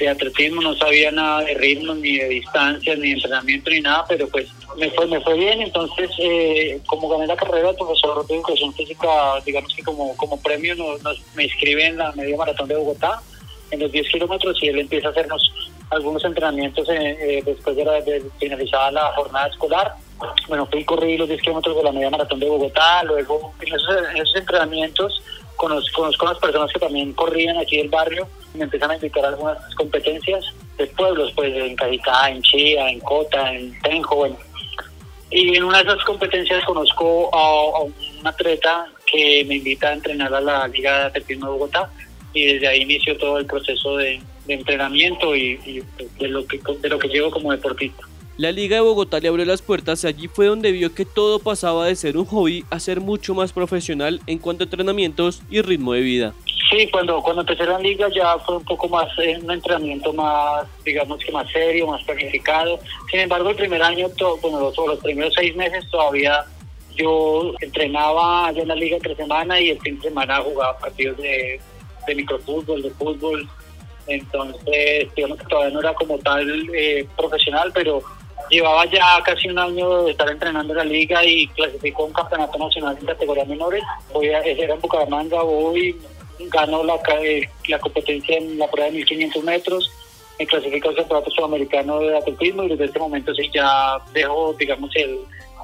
de 0.00 0.08
atletismo, 0.08 0.62
no 0.62 0.74
sabía 0.74 1.10
nada 1.10 1.42
de 1.42 1.54
ritmo, 1.54 1.94
ni 1.94 2.16
de 2.16 2.28
distancia, 2.28 2.96
ni 2.96 3.08
de 3.08 3.12
entrenamiento, 3.12 3.70
ni 3.70 3.80
nada, 3.80 4.06
pero 4.08 4.26
pues 4.28 4.48
me 4.78 4.90
fue, 4.90 5.06
me 5.06 5.20
fue 5.20 5.34
bien. 5.34 5.60
Entonces, 5.60 6.10
eh, 6.18 6.80
como 6.86 7.08
gané 7.10 7.26
la 7.26 7.36
carrera, 7.36 7.74
profesor 7.74 8.26
de 8.26 8.34
educación 8.34 8.72
física, 8.72 9.08
digamos 9.44 9.74
que 9.74 9.82
como, 9.82 10.16
como 10.16 10.40
premio, 10.40 10.74
nos, 10.74 11.02
me 11.34 11.44
inscribe 11.44 11.86
en 11.86 11.98
la 11.98 12.12
media 12.12 12.36
maratón 12.36 12.66
de 12.68 12.76
Bogotá, 12.76 13.20
en 13.70 13.80
los 13.80 13.92
10 13.92 14.08
kilómetros, 14.08 14.62
y 14.62 14.68
él 14.68 14.78
empieza 14.80 15.08
a 15.08 15.10
hacernos 15.10 15.52
algunos 15.90 16.24
entrenamientos 16.24 16.88
eh, 16.88 17.16
eh, 17.20 17.42
después 17.44 17.76
de, 17.76 17.84
la, 17.84 18.00
de 18.00 18.24
finalizada 18.38 18.90
la 18.92 19.12
jornada 19.12 19.48
escolar. 19.48 19.94
Bueno, 20.48 20.66
fui 20.66 20.80
y 20.80 20.84
corrí 20.84 21.16
los 21.16 21.28
10 21.28 21.40
kilómetros 21.40 21.76
de 21.76 21.82
la 21.82 21.92
media 21.92 22.10
maratón 22.10 22.40
de 22.40 22.48
Bogotá, 22.48 23.02
luego 23.04 23.54
en 23.60 23.74
esos, 23.74 23.96
en 24.10 24.16
esos 24.16 24.36
entrenamientos 24.36 25.22
conozco, 25.60 26.02
conozco 26.02 26.26
a 26.26 26.32
las 26.32 26.40
personas 26.40 26.72
que 26.72 26.80
también 26.80 27.12
corrían 27.12 27.58
aquí 27.58 27.76
del 27.76 27.88
barrio, 27.88 28.26
me 28.54 28.64
empiezan 28.64 28.90
a 28.90 28.94
invitar 28.94 29.24
a 29.24 29.28
algunas 29.28 29.58
competencias 29.74 30.44
de 30.78 30.86
pueblos, 30.86 31.32
pues 31.36 31.54
en 31.54 31.76
Cajicá, 31.76 32.30
en 32.30 32.42
Chía, 32.42 32.88
en 32.90 33.00
Cota, 33.00 33.54
en 33.54 33.78
Tenjo, 33.82 34.16
bueno. 34.16 34.36
Y 35.30 35.56
en 35.56 35.64
una 35.64 35.82
de 35.82 35.84
esas 35.84 36.02
competencias 36.04 36.64
conozco 36.64 37.30
a, 37.32 37.82
un 37.82 37.92
atleta 38.24 38.86
que 39.06 39.44
me 39.46 39.56
invita 39.56 39.88
a 39.88 39.92
entrenar 39.92 40.34
a 40.34 40.40
la 40.40 40.66
Liga 40.66 40.98
de 40.98 41.04
Atletismo 41.06 41.46
de 41.46 41.52
Bogotá 41.52 41.90
y 42.32 42.46
desde 42.54 42.66
ahí 42.66 42.82
inició 42.82 43.16
todo 43.16 43.38
el 43.38 43.46
proceso 43.46 43.96
de, 43.96 44.20
entrenamiento 44.48 45.36
y, 45.36 45.84
de, 46.18 46.28
lo 46.28 46.44
que, 46.44 46.58
de 46.80 46.88
lo 46.88 46.98
que 46.98 47.06
llevo 47.06 47.30
como 47.30 47.52
deportista. 47.52 48.02
La 48.40 48.52
Liga 48.52 48.76
de 48.76 48.80
Bogotá 48.80 49.20
le 49.20 49.28
abrió 49.28 49.44
las 49.44 49.60
puertas 49.60 50.02
y 50.02 50.06
allí 50.06 50.26
fue 50.26 50.46
donde 50.46 50.72
vio 50.72 50.94
que 50.94 51.04
todo 51.04 51.40
pasaba 51.40 51.84
de 51.84 51.94
ser 51.94 52.16
un 52.16 52.24
hobby 52.24 52.64
a 52.70 52.80
ser 52.80 52.98
mucho 52.98 53.34
más 53.34 53.52
profesional 53.52 54.18
en 54.26 54.38
cuanto 54.38 54.62
a 54.62 54.64
entrenamientos 54.64 55.42
y 55.50 55.60
ritmo 55.60 55.92
de 55.92 56.00
vida. 56.00 56.32
Sí, 56.70 56.88
cuando, 56.90 57.20
cuando 57.20 57.42
empecé 57.42 57.66
la 57.66 57.78
liga 57.78 58.08
ya 58.08 58.38
fue 58.38 58.56
un 58.56 58.64
poco 58.64 58.88
más, 58.88 59.10
eh, 59.18 59.38
un 59.42 59.50
entrenamiento 59.50 60.14
más, 60.14 60.66
digamos 60.86 61.22
que 61.22 61.30
más 61.30 61.52
serio, 61.52 61.86
más 61.86 62.02
planificado. 62.04 62.80
Sin 63.10 63.20
embargo, 63.20 63.50
el 63.50 63.56
primer 63.56 63.82
año, 63.82 64.08
todo, 64.16 64.38
bueno, 64.38 64.58
los, 64.58 64.74
los 64.74 65.00
primeros 65.00 65.34
seis 65.36 65.54
meses 65.54 65.84
todavía 65.90 66.42
yo 66.96 67.52
entrenaba 67.60 68.50
en 68.56 68.66
la 68.66 68.74
liga 68.74 68.96
entre 68.96 69.16
semana 69.16 69.60
y 69.60 69.68
el 69.68 69.80
fin 69.80 69.96
de 69.96 70.08
semana 70.08 70.40
jugaba 70.40 70.78
partidos 70.78 71.18
de, 71.18 71.60
de 72.06 72.14
microfútbol, 72.14 72.80
de 72.80 72.90
fútbol. 72.92 73.46
Entonces, 74.06 75.08
digamos 75.14 75.36
que 75.38 75.44
todavía 75.44 75.74
no 75.74 75.80
era 75.80 75.92
como 75.92 76.16
tal 76.18 76.48
eh, 76.74 77.06
profesional, 77.18 77.70
pero 77.74 78.02
llevaba 78.50 78.84
ya 78.86 79.22
casi 79.24 79.48
un 79.48 79.58
año 79.58 80.04
de 80.04 80.10
estar 80.10 80.28
entrenando 80.28 80.72
en 80.72 80.78
la 80.78 80.84
liga 80.84 81.24
y 81.24 81.46
clasificó 81.48 82.04
un 82.04 82.12
campeonato 82.12 82.58
nacional 82.58 82.96
en 83.00 83.06
categoría 83.06 83.44
menores. 83.44 83.82
Voy 84.12 84.28
a, 84.28 84.40
era 84.40 84.74
en 84.74 84.80
Bucaramanga, 84.80 85.42
voy, 85.42 85.96
ganó 86.48 86.84
la, 86.84 86.98
eh, 87.22 87.48
la 87.68 87.78
competencia 87.78 88.36
en 88.36 88.58
la 88.58 88.70
prueba 88.70 88.90
de 88.90 88.96
1500 88.98 89.44
metros, 89.44 89.90
me 90.38 90.46
clasificó 90.46 90.88
al 90.88 90.96
campeonato 90.96 91.30
sudamericano 91.30 92.00
de 92.00 92.16
atletismo 92.16 92.64
y 92.64 92.68
desde 92.70 92.86
este 92.86 92.98
momento 92.98 93.34
sí 93.34 93.50
ya 93.52 93.98
dejo, 94.12 94.54
digamos, 94.58 94.90
el, 94.96 95.20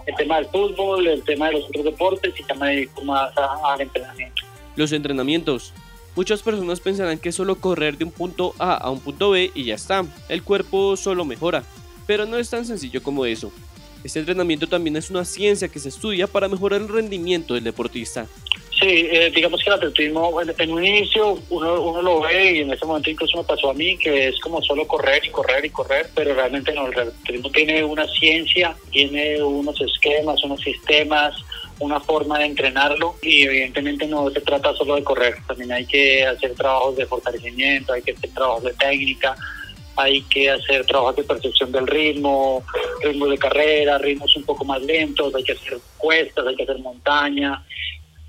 el 0.06 0.14
tema 0.14 0.36
del 0.36 0.46
fútbol, 0.46 1.06
el 1.06 1.22
tema 1.24 1.46
de 1.48 1.54
los 1.54 1.64
otros 1.64 1.84
deportes 1.84 2.34
y 2.38 2.44
ya 2.46 2.54
me 2.54 2.68
dedico 2.68 3.02
más 3.02 3.32
al 3.36 3.80
entrenamiento. 3.80 4.42
Los 4.76 4.92
entrenamientos. 4.92 5.72
Muchas 6.14 6.42
personas 6.42 6.80
pensarán 6.80 7.18
que 7.18 7.32
solo 7.32 7.56
correr 7.56 7.98
de 7.98 8.04
un 8.04 8.10
punto 8.10 8.54
A 8.58 8.74
a 8.74 8.90
un 8.90 9.00
punto 9.00 9.30
B 9.30 9.50
y 9.54 9.64
ya 9.64 9.74
está. 9.74 10.04
El 10.28 10.42
cuerpo 10.42 10.96
solo 10.96 11.24
mejora. 11.24 11.62
Pero 12.06 12.26
no 12.26 12.38
es 12.38 12.50
tan 12.50 12.64
sencillo 12.64 13.02
como 13.02 13.26
eso. 13.26 13.52
Este 14.04 14.20
entrenamiento 14.20 14.68
también 14.68 14.96
es 14.96 15.10
una 15.10 15.24
ciencia 15.24 15.68
que 15.68 15.80
se 15.80 15.88
estudia 15.88 16.26
para 16.26 16.48
mejorar 16.48 16.80
el 16.80 16.88
rendimiento 16.88 17.54
del 17.54 17.64
deportista. 17.64 18.26
Sí, 18.78 19.08
eh, 19.10 19.32
digamos 19.34 19.64
que 19.64 19.70
el 19.70 19.76
atletismo, 19.76 20.38
en 20.42 20.70
un 20.70 20.84
inicio 20.84 21.38
uno, 21.48 21.80
uno 21.80 22.02
lo 22.02 22.20
ve 22.20 22.52
y 22.52 22.58
en 22.58 22.70
ese 22.70 22.84
momento 22.84 23.08
incluso 23.08 23.38
me 23.38 23.44
pasó 23.44 23.70
a 23.70 23.74
mí 23.74 23.96
que 23.96 24.28
es 24.28 24.38
como 24.40 24.60
solo 24.60 24.86
correr 24.86 25.24
y 25.24 25.30
correr 25.30 25.64
y 25.64 25.70
correr, 25.70 26.10
pero 26.14 26.34
realmente 26.34 26.74
no, 26.74 26.86
el 26.86 26.98
atletismo 26.98 27.50
tiene 27.50 27.82
una 27.82 28.06
ciencia, 28.06 28.76
tiene 28.90 29.42
unos 29.42 29.80
esquemas, 29.80 30.44
unos 30.44 30.60
sistemas, 30.60 31.34
una 31.78 32.00
forma 32.00 32.38
de 32.38 32.46
entrenarlo 32.46 33.16
y 33.22 33.44
evidentemente 33.44 34.06
no 34.06 34.30
se 34.30 34.42
trata 34.42 34.74
solo 34.74 34.96
de 34.96 35.04
correr, 35.04 35.36
también 35.46 35.72
hay 35.72 35.86
que 35.86 36.26
hacer 36.26 36.54
trabajos 36.54 36.96
de 36.96 37.06
fortalecimiento, 37.06 37.94
hay 37.94 38.02
que 38.02 38.12
hacer 38.12 38.30
trabajos 38.30 38.64
de 38.64 38.74
técnica, 38.74 39.34
hay 39.96 40.22
que 40.22 40.50
hacer 40.50 40.84
trabajos 40.84 41.16
de 41.16 41.24
percepción 41.24 41.72
del 41.72 41.86
ritmo, 41.86 42.62
ritmo 43.02 43.26
de 43.26 43.38
carrera, 43.38 43.98
ritmos 43.98 44.36
un 44.36 44.44
poco 44.44 44.64
más 44.64 44.82
lentos, 44.82 45.34
hay 45.34 45.42
que 45.42 45.52
hacer 45.52 45.78
cuestas, 45.96 46.46
hay 46.46 46.54
que 46.54 46.62
hacer 46.62 46.78
montaña, 46.78 47.62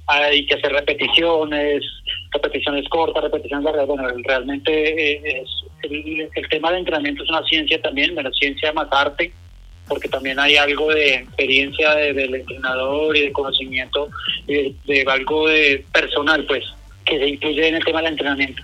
hay 0.08 0.46
que 0.46 0.56
hacer 0.56 0.72
repeticiones, 0.72 1.84
repeticiones 2.32 2.88
cortas, 2.90 3.24
repeticiones 3.24 3.66
largas. 3.66 3.88
Bueno, 3.88 4.08
realmente 4.24 5.18
eh, 5.38 5.44
el, 5.84 6.50
tema 6.50 6.72
de 6.72 6.80
entrenamiento 6.80 7.24
es 7.24 7.30
una 7.30 7.44
ciencia 7.44 7.82
también, 7.82 8.16
de 8.16 8.24
la 8.24 8.32
ciencia 8.32 8.72
más 8.72 8.88
arte, 8.92 9.32
porque 9.88 10.08
también 10.08 10.40
hay 10.40 10.56
algo 10.56 10.94
de 10.94 11.16
experiencia 11.16 11.96
del 11.96 12.36
entrenador 12.36 13.16
y 13.16 13.22
de 13.22 13.32
conocimiento, 13.32 14.10
de, 14.46 14.74
de 14.86 15.06
algo 15.08 15.48
de 15.48 15.84
personal, 15.92 16.46
pues, 16.46 16.64
que 17.06 17.20
se 17.20 17.28
incluye 17.28 17.68
en 17.68 17.76
el 17.76 17.86
tema 17.86 18.02
del 18.02 18.12
entrenamiento. 18.12 18.64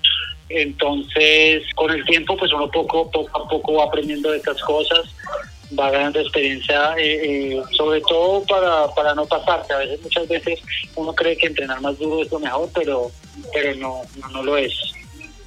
Entonces, 0.56 1.64
con 1.76 1.90
el 1.90 2.06
tiempo, 2.06 2.38
pues 2.38 2.54
uno 2.54 2.70
poco, 2.70 3.10
poco 3.10 3.44
a 3.44 3.48
poco 3.48 3.74
va 3.74 3.86
aprendiendo 3.86 4.30
de 4.32 4.38
estas 4.38 4.62
cosas, 4.62 5.16
va 5.78 5.90
ganando 5.90 6.20
experiencia, 6.20 6.94
eh, 6.98 7.56
eh, 7.56 7.62
sobre 7.72 8.02
todo 8.02 8.44
para, 8.44 8.88
para 8.94 9.16
no 9.16 9.26
pasarse. 9.26 9.74
A 9.74 9.78
veces, 9.78 10.02
muchas 10.04 10.28
veces, 10.28 10.60
uno 10.96 11.14
cree 11.14 11.36
que 11.36 11.48
entrenar 11.48 11.82
más 11.82 11.98
duro 11.98 12.22
es 12.22 12.32
lo 12.32 12.40
mejor, 12.40 12.70
pero, 12.74 13.12
pero 13.52 13.76
no, 13.78 14.02
no, 14.32 14.44
lo 14.44 14.58
es. 14.58 14.74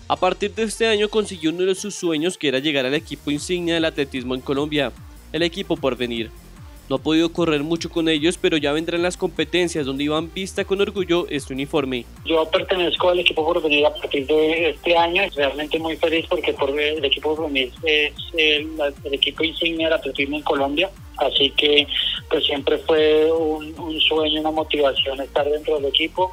A 0.09 0.17
partir 0.17 0.53
de 0.55 0.65
este 0.65 0.89
año 0.89 1.09
consiguió 1.09 1.51
uno 1.51 1.65
de 1.65 1.75
sus 1.77 1.95
sueños 1.95 2.37
que 2.37 2.49
era 2.49 2.59
llegar 2.59 2.85
al 2.85 2.95
equipo 2.95 3.31
insignia 3.31 3.75
del 3.75 3.85
atletismo 3.85 4.35
en 4.35 4.41
Colombia, 4.41 4.91
el 5.33 5.43
equipo 5.43 5.77
por 5.77 5.97
venir. 5.97 6.31
No 6.89 6.97
ha 6.97 6.99
podido 6.99 7.33
correr 7.33 7.63
mucho 7.63 7.91
con 7.91 8.09
ellos, 8.09 8.39
pero 8.41 8.57
ya 8.57 8.73
vendrán 8.73 9.03
las 9.03 9.17
competencias 9.17 9.87
donde 9.87 10.05
Iván 10.05 10.31
vista 10.33 10.65
con 10.65 10.81
orgullo 10.81 11.27
este 11.29 11.53
uniforme. 11.53 12.05
Yo 12.25 12.49
pertenezco 12.49 13.11
al 13.11 13.19
equipo 13.19 13.45
por 13.45 13.61
venir 13.61 13.85
a 13.87 13.93
partir 13.93 14.27
de 14.27 14.71
este 14.71 14.97
año. 14.97 15.23
Realmente 15.35 15.79
muy 15.79 15.97
feliz 15.97 16.27
porque 16.29 16.53
por 16.53 16.71
el 16.79 17.05
equipo 17.05 17.35
por 17.35 17.47
venir 17.47 17.73
es 17.83 18.13
el, 18.35 18.69
equipo 19.13 19.43
insignia 19.43 19.89
del 19.89 19.99
atletismo 19.99 20.37
en 20.37 20.43
Colombia. 20.43 20.91
Así 21.17 21.51
que 21.51 21.87
pues 22.31 22.45
siempre 22.45 22.79
fue 22.79 23.33
un, 23.33 24.01
sueño, 24.01 24.41
una 24.41 24.51
motivación 24.53 25.21
estar 25.21 25.49
dentro 25.51 25.77
del 25.77 25.87
equipo. 25.87 26.33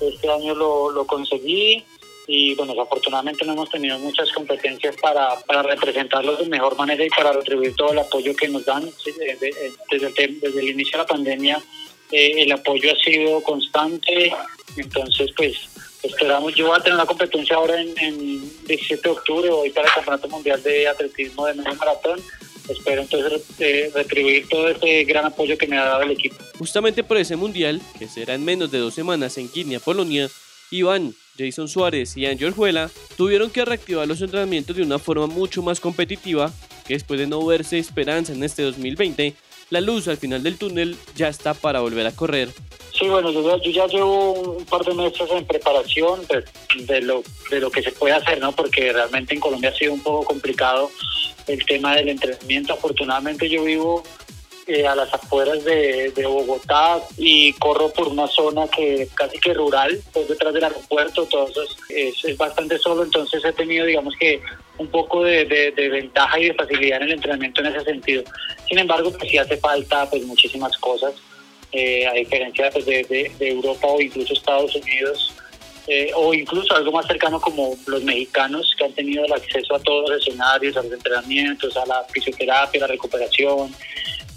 Este 0.00 0.28
año 0.28 0.54
lo, 0.54 0.90
lo 0.90 1.06
conseguí 1.06 1.84
y 2.34 2.54
bueno, 2.54 2.72
afortunadamente 2.80 3.44
no 3.44 3.52
hemos 3.52 3.68
tenido 3.68 3.98
muchas 3.98 4.32
competencias 4.32 4.96
para, 5.02 5.38
para 5.40 5.62
representarlos 5.62 6.38
de 6.38 6.46
mejor 6.46 6.74
manera 6.78 7.04
y 7.04 7.10
para 7.10 7.30
retribuir 7.30 7.74
todo 7.76 7.92
el 7.92 7.98
apoyo 7.98 8.34
que 8.34 8.48
nos 8.48 8.64
dan. 8.64 8.88
Desde 9.04 9.50
el, 9.90 10.40
desde 10.40 10.60
el 10.60 10.68
inicio 10.70 10.92
de 10.92 11.04
la 11.04 11.06
pandemia 11.06 11.62
eh, 12.10 12.42
el 12.42 12.52
apoyo 12.52 12.90
ha 12.90 13.04
sido 13.04 13.42
constante, 13.42 14.32
entonces 14.78 15.30
pues 15.36 15.58
esperamos, 16.02 16.54
yo 16.54 16.68
voy 16.68 16.78
a 16.78 16.82
tener 16.82 16.94
una 16.94 17.04
competencia 17.04 17.56
ahora 17.56 17.78
en, 17.78 17.92
en 17.98 18.64
17 18.64 19.02
de 19.02 19.10
octubre, 19.10 19.50
voy 19.50 19.68
para 19.68 19.88
el 19.88 19.94
Campeonato 19.94 20.28
Mundial 20.28 20.62
de 20.62 20.88
Atletismo 20.88 21.44
de 21.44 21.52
Medio 21.52 21.74
Maratón, 21.74 22.18
espero 22.66 23.02
entonces 23.02 23.42
eh, 23.58 23.90
retribuir 23.94 24.48
todo 24.48 24.68
ese 24.68 25.04
gran 25.04 25.26
apoyo 25.26 25.58
que 25.58 25.66
me 25.66 25.76
ha 25.76 25.84
dado 25.84 26.02
el 26.04 26.12
equipo. 26.12 26.36
Justamente 26.58 27.04
por 27.04 27.18
ese 27.18 27.36
mundial, 27.36 27.82
que 27.98 28.08
será 28.08 28.32
en 28.32 28.42
menos 28.42 28.70
de 28.70 28.78
dos 28.78 28.94
semanas 28.94 29.36
en 29.36 29.52
Guinea, 29.52 29.80
Polonia, 29.80 30.30
Iván, 30.70 31.14
Jason 31.38 31.68
Suárez 31.68 32.16
y 32.16 32.26
Angel 32.26 32.52
Juela 32.52 32.90
tuvieron 33.16 33.50
que 33.50 33.64
reactivar 33.64 34.06
los 34.06 34.20
entrenamientos 34.20 34.76
de 34.76 34.82
una 34.82 34.98
forma 34.98 35.26
mucho 35.26 35.62
más 35.62 35.80
competitiva, 35.80 36.52
que 36.86 36.94
después 36.94 37.18
de 37.18 37.26
no 37.26 37.44
verse 37.44 37.78
esperanza 37.78 38.32
en 38.32 38.42
este 38.44 38.62
2020, 38.62 39.34
la 39.70 39.80
luz 39.80 40.08
al 40.08 40.18
final 40.18 40.42
del 40.42 40.58
túnel 40.58 40.96
ya 41.16 41.28
está 41.28 41.54
para 41.54 41.80
volver 41.80 42.06
a 42.06 42.12
correr. 42.12 42.50
Sí, 42.98 43.08
bueno, 43.08 43.32
yo, 43.32 43.56
ya 43.62 43.86
llevo 43.86 44.32
un 44.32 44.64
par 44.66 44.84
de 44.84 44.94
meses 44.94 45.30
en 45.30 45.46
preparación 45.46 46.20
de, 46.26 46.84
de, 46.84 47.00
lo, 47.00 47.22
de 47.50 47.60
lo 47.60 47.70
que 47.70 47.82
se 47.82 47.90
puede 47.90 48.14
hacer, 48.14 48.38
¿no? 48.38 48.52
Porque 48.52 48.92
realmente 48.92 49.34
en 49.34 49.40
Colombia 49.40 49.70
ha 49.70 49.74
sido 49.74 49.94
un 49.94 50.02
poco 50.02 50.24
complicado 50.24 50.90
el 51.46 51.64
tema 51.64 51.96
del 51.96 52.10
entrenamiento. 52.10 52.74
Afortunadamente 52.74 53.48
yo 53.48 53.64
vivo 53.64 54.04
eh, 54.66 54.86
a 54.86 54.94
las 54.94 55.12
afueras 55.12 55.64
de, 55.64 56.12
Bogotá 56.24 57.00
y 57.16 57.52
corro 57.54 57.92
por 57.92 58.08
una 58.08 58.28
zona 58.28 58.68
que 58.68 59.08
casi 59.14 59.38
que 59.38 59.54
rural, 59.54 60.00
pues 60.12 60.28
detrás 60.28 60.54
del 60.54 60.64
aeropuerto, 60.64 61.26
todo 61.26 61.48
eso 61.48 61.62
es, 61.88 62.36
bastante 62.36 62.78
solo, 62.78 63.02
entonces 63.02 63.44
he 63.44 63.52
tenido 63.52 63.86
digamos 63.86 64.14
que 64.20 64.40
un 64.78 64.88
poco 64.88 65.24
de, 65.24 65.44
de, 65.44 65.88
ventaja 65.88 66.38
y 66.38 66.46
de 66.46 66.54
facilidad 66.54 66.98
en 66.98 67.08
el 67.08 67.12
entrenamiento 67.14 67.60
en 67.60 67.68
ese 67.68 67.84
sentido. 67.84 68.22
Sin 68.68 68.78
embargo, 68.78 69.10
pues 69.10 69.30
sí 69.30 69.36
hace 69.36 69.56
falta 69.56 70.08
pues 70.08 70.24
muchísimas 70.24 70.76
cosas, 70.78 71.14
eh, 71.72 72.06
a 72.06 72.12
diferencia 72.12 72.70
pues, 72.70 72.86
de, 72.86 73.32
Europa 73.40 73.88
o 73.88 74.00
incluso 74.00 74.32
Estados 74.32 74.76
Unidos, 74.76 75.32
eh, 75.88 76.10
o 76.14 76.32
incluso 76.32 76.76
algo 76.76 76.92
más 76.92 77.06
cercano 77.06 77.40
como 77.40 77.74
los 77.86 78.04
mexicanos 78.04 78.72
que 78.78 78.84
han 78.84 78.92
tenido 78.92 79.24
el 79.24 79.32
acceso 79.32 79.74
a 79.74 79.80
todos 79.80 80.08
los 80.08 80.20
escenarios, 80.20 80.76
a 80.76 80.82
los 80.82 80.92
entrenamientos, 80.92 81.76
a 81.76 81.84
la 81.86 82.04
fisioterapia, 82.12 82.78
a 82.78 82.86
la 82.86 82.92
recuperación, 82.92 83.74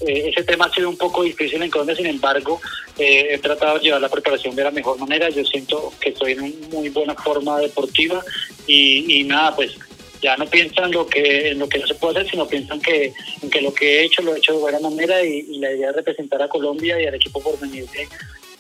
eh, 0.02 0.30
ese 0.30 0.44
tema 0.44 0.66
ha 0.66 0.74
sido 0.74 0.90
un 0.90 0.98
poco 0.98 1.24
difícil 1.24 1.62
en 1.62 1.70
Colombia, 1.70 1.96
sin 1.96 2.08
embargo, 2.08 2.60
eh, 2.98 3.28
he 3.32 3.38
tratado 3.38 3.76
de 3.78 3.86
llevar 3.86 4.02
la 4.02 4.10
preparación 4.10 4.56
de 4.56 4.64
la 4.64 4.72
mejor 4.72 5.00
manera. 5.00 5.30
Yo 5.30 5.44
siento 5.46 5.94
que 6.00 6.10
estoy 6.10 6.34
en 6.34 6.42
una 6.42 6.68
muy 6.72 6.90
buena 6.90 7.16
forma 7.16 7.60
deportiva 7.60 8.24
y, 8.68 9.24
nada, 9.26 9.56
pues 9.56 9.78
ya 10.22 10.36
no 10.38 10.46
piensan 10.48 10.92
lo 10.92 11.08
que 11.08 11.50
en 11.50 11.60
lo 11.60 11.70
que 11.70 11.80
no 11.80 11.88
se 11.88 11.96
puede 11.96 12.20
hacer, 12.20 12.32
sino 12.32 12.48
piensan 12.48 12.82
que, 12.82 13.14
en 13.42 13.50
que 13.50 13.62
lo 13.62 13.74
que 13.74 14.00
he 14.00 14.04
hecho 14.06 14.22
lo 14.22 14.34
he 14.34 14.38
hecho 14.38 14.54
de 14.54 14.60
buena 14.60 14.80
manera 14.80 15.24
y, 15.24 15.44
la 15.60 15.72
idea 15.72 15.90
es 15.90 15.96
representar 15.96 16.42
a 16.42 16.50
Colombia 16.50 17.02
y 17.02 17.06
al 17.06 17.16
equipo 17.16 17.42
por 17.42 17.60
venir 17.60 17.86
de 17.92 18.08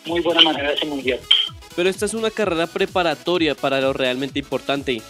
muy 0.05 0.21
buena 0.21 0.41
manera 0.41 0.71
ese 0.71 0.85
mundial. 0.85 1.19
Pero 1.75 1.89
esta 1.89 2.05
es 2.05 2.13
una 2.13 2.29
carrera 2.29 2.67
preparatoria 2.67 3.55
para 3.55 3.81
lo 3.81 3.91
realmente 3.91 4.39
importante, 4.39 5.01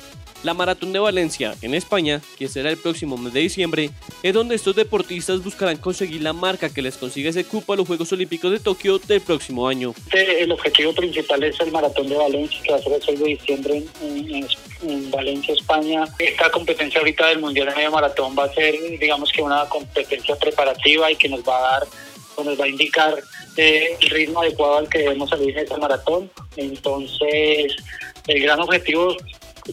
la 0.46 0.54
Maratón 0.54 0.94
de 0.94 1.00
Valencia, 1.00 1.56
en 1.64 1.74
España, 1.74 2.22
que 2.38 2.48
será 2.48 2.70
el 2.70 2.78
próximo 2.78 3.18
mes 3.18 3.34
de 3.34 3.40
diciembre, 3.40 3.90
es 4.22 4.34
donde 4.34 4.56
estos 4.56 4.76
deportistas 4.76 5.44
buscarán 5.44 5.78
conseguir 5.78 6.22
la 6.22 6.34
marca 6.34 6.70
que 6.70 6.84
les 6.84 6.98
consiga 6.98 7.32
ese 7.32 7.46
cupo 7.46 7.74
a 7.74 7.76
los 7.76 7.88
Juegos 7.88 8.14
Olímpicos 8.14 8.52
de 8.52 8.60
Tokio 8.60 9.00
del 9.00 9.22
próximo 9.22 9.68
año. 9.68 9.96
El 10.12 10.52
objetivo 10.52 10.94
principal 10.94 11.44
es 11.44 11.60
el 11.60 11.72
Maratón 11.72 12.10
de 12.10 12.16
Valencia, 12.16 12.62
que 12.62 12.72
va 12.72 12.78
a 12.78 12.82
ser 12.82 12.94
el 12.94 13.02
6 13.02 13.20
de 13.20 13.26
diciembre 13.26 13.84
en, 14.02 15.10
Valencia, 15.10 15.56
España. 15.56 16.04
Esta 16.20 16.52
competencia 16.52 17.00
ahorita 17.00 17.28
del 17.28 17.40
Mundial 17.40 17.70
de 17.70 17.76
Medio 17.76 17.92
Maratón 17.92 18.36
va 18.38 18.44
a 18.44 18.54
ser, 18.54 18.76
digamos 19.00 19.32
que 19.32 19.42
una 19.42 19.66
competencia 19.66 20.36
preparativa 20.36 21.12
y 21.12 21.16
que 21.16 21.28
nos 21.28 21.42
va 21.42 21.58
a 21.58 21.80
dar 21.80 21.88
nos 22.44 22.60
va 22.60 22.66
a 22.66 22.68
indicar 22.68 23.16
eh, 23.56 23.96
el 24.02 24.10
ritmo 24.10 24.42
adecuado 24.42 24.80
al 24.80 24.90
que 24.90 25.00
debemos 25.00 25.30
salir 25.30 25.52
en 25.52 25.64
esta 25.64 25.78
maratón. 25.78 26.30
Entonces, 26.58 27.78
el 28.28 28.42
gran 28.42 28.60
objetivo 28.60 29.16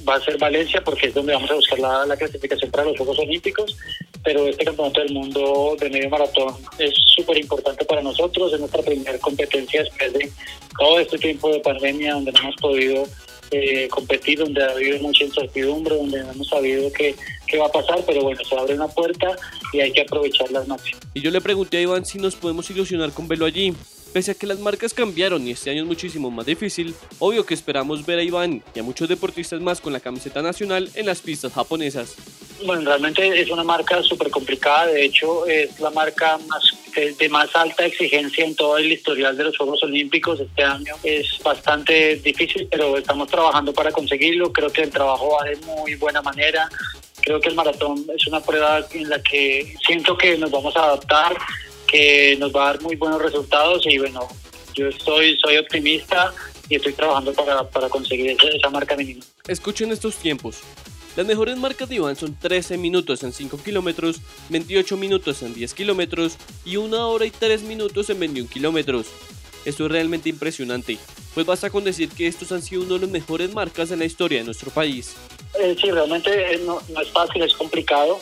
va 0.08 0.16
a 0.16 0.20
ser 0.20 0.38
Valencia 0.38 0.82
porque 0.82 1.08
es 1.08 1.14
donde 1.14 1.32
vamos 1.32 1.50
a 1.50 1.54
buscar 1.54 1.78
la, 1.78 2.06
la 2.06 2.16
clasificación 2.16 2.70
para 2.70 2.84
los 2.84 2.96
Juegos 2.96 3.18
Olímpicos, 3.18 3.76
pero 4.22 4.46
este 4.46 4.64
campeonato 4.64 5.00
del 5.00 5.12
mundo 5.12 5.76
de 5.78 5.90
medio 5.90 6.11
maratón 6.11 6.54
es 6.78 6.92
súper 7.06 7.38
importante 7.38 7.84
para 7.84 8.02
nosotros, 8.02 8.52
es 8.52 8.61
nuestra 8.61 8.82
primera 8.82 9.18
competencia 9.18 9.82
después 9.82 10.12
de 10.12 10.30
todo 10.78 10.99
este 10.99 11.18
tiempo 11.18 11.52
de 11.52 11.61
pandemia 11.61 12.14
donde 12.14 12.32
no 12.32 12.40
hemos 12.40 12.56
podido 12.56 13.04
eh, 13.50 13.87
competir, 13.88 14.38
donde 14.38 14.64
ha 14.64 14.70
habido 14.70 14.99
mucha 15.00 15.25
incertidumbre, 15.25 15.94
donde 15.94 16.22
no 16.25 16.32
hemos 16.32 16.49
sabido 16.49 16.90
qué, 16.92 17.14
qué 17.46 17.58
va 17.58 17.66
a 17.66 17.72
pasar, 17.72 18.02
pero 18.06 18.22
bueno, 18.22 18.42
se 18.42 18.56
abre 18.56 18.75
una 18.75 18.88
puerta 18.88 19.37
y 19.75 19.80
hay 19.80 19.92
que 19.92 20.00
aprovecharla 20.00 20.61
al 20.61 20.68
máximo. 20.68 20.99
Y 21.12 21.20
yo 21.20 21.30
le 21.30 21.40
pregunté 21.42 21.76
a 21.76 21.80
Iván 21.82 22.06
si 22.06 22.18
nos 22.18 22.34
podemos 22.34 22.70
ilusionar 22.70 23.12
con 23.12 23.28
verlo 23.28 23.44
allí. 23.44 23.75
Pese 24.12 24.33
a 24.33 24.35
que 24.35 24.47
las 24.47 24.59
marcas 24.59 24.92
cambiaron 24.92 25.47
y 25.47 25.52
este 25.52 25.71
año 25.71 25.83
es 25.83 25.87
muchísimo 25.87 26.31
más 26.31 26.45
difícil, 26.45 26.95
obvio 27.19 27.47
que 27.47 27.54
esperamos 27.54 28.04
ver 28.04 28.19
a 28.19 28.23
Iván 28.23 28.62
y 28.75 28.81
a 28.81 28.83
muchos 28.83 29.09
deportistas 29.09 29.61
más 29.61 29.81
con 29.81 29.92
la 29.92 30.00
camiseta 30.00 30.42
nacional 30.42 30.90
en 30.95 31.07
las 31.07 31.21
pistas 31.23 31.52
japonesas. 31.52 32.16
Bueno, 32.66 32.83
realmente 32.83 33.40
es 33.40 33.50
una 33.50 33.64
marca 33.64 34.02
súper 34.02 34.31
complicada, 34.31 34.87
de 34.87 35.07
hecho 35.07 35.47
es 35.47 35.81
la 35.81 35.90
marca 35.90 36.38
más 36.47 36.62
de 36.95 37.28
más 37.31 37.54
alta 37.57 37.87
exigencia 37.87 38.45
en 38.45 38.54
todo 38.54 38.76
el 38.76 38.92
historial 38.92 39.37
de 39.37 39.45
los 39.45 39.57
Juegos 39.57 39.83
Olímpicos 39.83 40.40
este 40.40 40.62
año. 40.62 40.95
Es 41.02 41.38
bastante 41.42 42.16
difícil, 42.16 42.69
pero 42.71 42.99
estamos 42.99 43.28
trabajando 43.28 43.73
para 43.73 43.90
conseguirlo. 43.90 44.52
Creo 44.52 44.71
que 44.71 44.83
el 44.83 44.90
trabajo 44.90 45.38
va 45.40 45.49
de 45.49 45.57
muy 45.57 45.95
buena 45.95 46.21
manera. 46.21 46.69
Creo 47.23 47.40
que 47.40 47.49
el 47.49 47.54
maratón 47.54 48.04
es 48.14 48.26
una 48.26 48.40
prueba 48.40 48.85
en 48.92 49.09
la 49.09 49.23
que 49.23 49.75
siento 49.87 50.19
que 50.19 50.37
nos 50.37 50.50
vamos 50.50 50.76
a 50.76 50.85
adaptar, 50.85 51.37
que 51.92 52.37
nos 52.38 52.52
va 52.52 52.62
a 52.62 52.72
dar 52.72 52.82
muy 52.82 52.96
buenos 52.96 53.20
resultados 53.20 53.87
y 53.87 53.99
bueno, 53.99 54.26
yo 54.75 54.88
estoy 54.88 55.38
soy 55.38 55.58
optimista 55.58 56.32
y 56.68 56.76
estoy 56.76 56.94
trabajando 56.94 57.34
para, 57.34 57.68
para 57.68 57.88
conseguir 57.90 58.30
esa, 58.30 58.49
esa 58.49 58.70
marca 58.70 58.96
mínima. 58.96 59.22
Escuchen 59.46 59.92
estos 59.92 60.16
tiempos. 60.16 60.61
Las 61.14 61.26
mejores 61.26 61.58
marcas 61.58 61.90
de 61.90 61.96
Iván 61.96 62.16
son 62.16 62.34
13 62.38 62.78
minutos 62.78 63.22
en 63.22 63.34
5 63.34 63.58
kilómetros, 63.62 64.22
28 64.49 64.96
minutos 64.96 65.42
en 65.42 65.52
10 65.52 65.75
kilómetros 65.75 66.38
y 66.64 66.76
1 66.76 67.11
hora 67.11 67.26
y 67.26 67.30
3 67.30 67.62
minutos 67.62 68.08
en 68.08 68.18
21 68.18 68.49
kilómetros. 68.49 69.08
Esto 69.66 69.84
es 69.84 69.92
realmente 69.92 70.30
impresionante, 70.30 70.99
pues 71.34 71.46
basta 71.46 71.68
con 71.68 71.84
decir 71.84 72.08
que 72.08 72.26
estos 72.26 72.50
han 72.50 72.62
sido 72.62 72.82
uno 72.82 72.94
de 72.94 73.00
los 73.00 73.11
mejores 73.11 73.52
marcas 73.52 73.90
en 73.90 73.99
la 73.99 74.06
historia 74.06 74.38
de 74.38 74.44
nuestro 74.44 74.70
país. 74.70 75.14
Eh, 75.61 75.76
sí, 75.78 75.90
realmente 75.90 76.58
no, 76.64 76.80
no, 76.88 77.00
es 77.00 77.11
fácil, 77.11 77.42
es 77.42 77.52
complicado. 77.54 78.18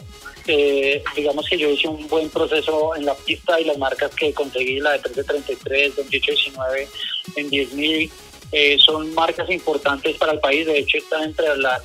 Eh, 0.53 1.01
digamos 1.15 1.49
que 1.49 1.57
yo 1.57 1.71
hice 1.71 1.87
un 1.87 2.09
buen 2.09 2.29
proceso 2.29 2.97
en 2.97 3.05
la 3.05 3.15
pista 3.15 3.61
y 3.61 3.65
las 3.65 3.79
marcas 3.79 4.13
que 4.17 4.35
conseguí, 4.35 4.81
la 4.81 4.93
de 4.93 4.99
1333, 4.99 5.95
2819, 5.95 6.89
en 7.37 7.51
10.000, 7.51 8.11
eh, 8.51 8.77
son 8.85 9.15
marcas 9.15 9.49
importantes 9.49 10.17
para 10.17 10.33
el 10.33 10.41
país. 10.41 10.67
De 10.67 10.77
hecho, 10.77 10.99
están 10.99 11.23
entre 11.23 11.57
las 11.57 11.83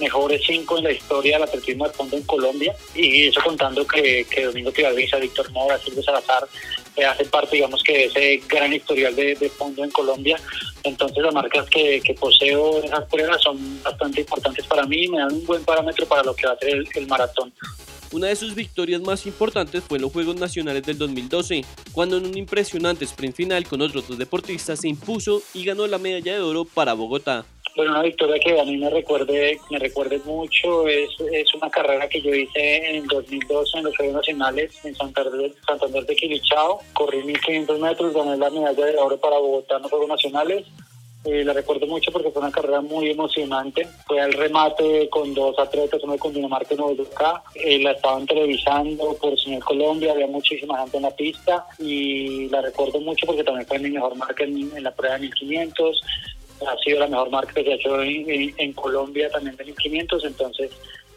mejores 0.00 0.40
cinco 0.46 0.78
en 0.78 0.84
la 0.84 0.92
historia 0.92 1.34
del 1.34 1.42
atletismo 1.42 1.86
de 1.86 1.92
fondo 1.92 2.16
en 2.16 2.22
Colombia. 2.22 2.74
Y 2.94 3.26
eso 3.26 3.42
contando 3.44 3.86
que, 3.86 4.26
Domingo 4.46 4.72
Tibaviza, 4.72 5.18
Víctor 5.18 5.50
Mora, 5.50 5.78
Silvio 5.78 6.02
Salazar 6.02 6.48
eh, 6.96 7.04
hacen 7.04 7.28
parte 7.28 7.56
digamos 7.56 7.82
que 7.82 7.92
de 7.92 8.04
ese 8.06 8.42
gran 8.48 8.72
historial 8.72 9.14
de, 9.14 9.52
fondo 9.58 9.84
en 9.84 9.90
Colombia. 9.90 10.40
Entonces 10.84 11.22
las 11.22 11.34
marcas 11.34 11.68
que, 11.68 12.00
que, 12.00 12.14
poseo 12.14 12.78
en 12.78 12.84
esas 12.84 13.04
pruebas 13.10 13.42
son 13.42 13.82
bastante 13.82 14.22
importantes 14.22 14.64
para 14.66 14.84
mí 14.84 15.04
y 15.04 15.08
me 15.08 15.18
dan 15.18 15.34
un 15.34 15.44
buen 15.44 15.62
parámetro 15.64 16.06
para 16.06 16.22
lo 16.22 16.34
que 16.34 16.46
va 16.46 16.54
a 16.54 16.58
ser 16.58 16.82
el 16.94 17.06
maratón 17.06 17.52
una 18.12 18.28
de 18.28 18.36
sus 18.36 18.54
victorias 18.54 19.00
más 19.00 19.26
importantes 19.26 19.82
fue 19.84 19.98
en 19.98 20.02
los 20.02 20.12
Juegos 20.12 20.36
Nacionales 20.36 20.82
del 20.82 20.98
2012, 20.98 21.64
cuando 21.92 22.18
en 22.18 22.26
un 22.26 22.36
impresionante 22.36 23.04
sprint 23.04 23.34
final 23.34 23.66
con 23.66 23.80
otros 23.82 24.08
dos 24.08 24.18
deportistas 24.18 24.80
se 24.80 24.88
impuso 24.88 25.42
y 25.54 25.64
ganó 25.64 25.86
la 25.86 25.98
medalla 25.98 26.34
de 26.34 26.40
oro 26.40 26.64
para 26.64 26.94
Bogotá. 26.94 27.44
Bueno, 27.76 27.90
una 27.90 28.02
victoria 28.02 28.38
que 28.38 28.58
a 28.58 28.64
mí 28.64 28.78
me 28.78 28.88
recuerde, 28.88 29.60
me 29.70 29.78
recuerde 29.78 30.18
mucho, 30.24 30.88
es, 30.88 31.10
es 31.30 31.54
una 31.54 31.68
carrera 31.68 32.08
que 32.08 32.22
yo 32.22 32.34
hice 32.34 32.96
en 32.96 33.06
2012 33.06 33.78
en 33.78 33.84
los 33.84 33.96
Juegos 33.98 34.14
Nacionales 34.14 34.72
en 34.82 34.94
Santander, 34.94 35.52
Santander 35.66 36.06
de 36.06 36.16
Quilichao. 36.16 36.80
Corrí 36.94 37.22
1500 37.22 37.78
metros, 37.78 38.14
gané 38.14 38.38
la 38.38 38.48
medalla 38.48 38.86
de 38.86 38.96
oro 38.96 39.18
para 39.18 39.36
Bogotá 39.36 39.76
en 39.76 39.82
los 39.82 39.90
Juegos 39.90 40.08
Nacionales. 40.08 40.64
Eh, 41.26 41.44
la 41.44 41.52
recuerdo 41.52 41.86
mucho 41.86 42.12
porque 42.12 42.30
fue 42.30 42.40
una 42.40 42.52
carrera 42.52 42.80
muy 42.80 43.10
emocionante. 43.10 43.86
Fue 44.06 44.20
al 44.20 44.32
remate 44.32 45.08
con 45.10 45.34
dos 45.34 45.58
atletas, 45.58 46.00
uno 46.04 46.16
con 46.18 46.32
Dinamarca 46.32 46.74
y 46.74 46.78
uno 46.78 46.94
de 46.94 47.02
acá. 47.02 47.42
Eh, 47.54 47.80
la 47.80 47.92
estaban 47.92 48.26
televisando 48.26 49.16
por 49.20 49.38
Señor 49.38 49.64
Colombia, 49.64 50.12
había 50.12 50.28
muchísima 50.28 50.78
gente 50.80 50.98
en 50.98 51.02
la 51.02 51.10
pista 51.10 51.66
y 51.78 52.48
la 52.48 52.62
recuerdo 52.62 53.00
mucho 53.00 53.26
porque 53.26 53.42
también 53.42 53.66
fue 53.66 53.78
mi 53.78 53.90
mejor 53.90 54.14
marca 54.16 54.44
en, 54.44 54.70
en 54.76 54.82
la 54.82 54.94
prueba 54.94 55.16
de 55.16 55.22
1500 55.22 56.00
ha 56.66 56.76
sido 56.78 57.00
la 57.00 57.06
mejor 57.08 57.30
marca 57.30 57.52
que 57.52 57.64
se 57.64 57.72
ha 57.72 57.74
hecho 57.74 58.02
en, 58.02 58.30
en, 58.30 58.54
en 58.56 58.72
Colombia 58.72 59.28
también 59.30 59.56
de 59.56 59.64
1500, 59.64 60.24
entonces 60.24 60.70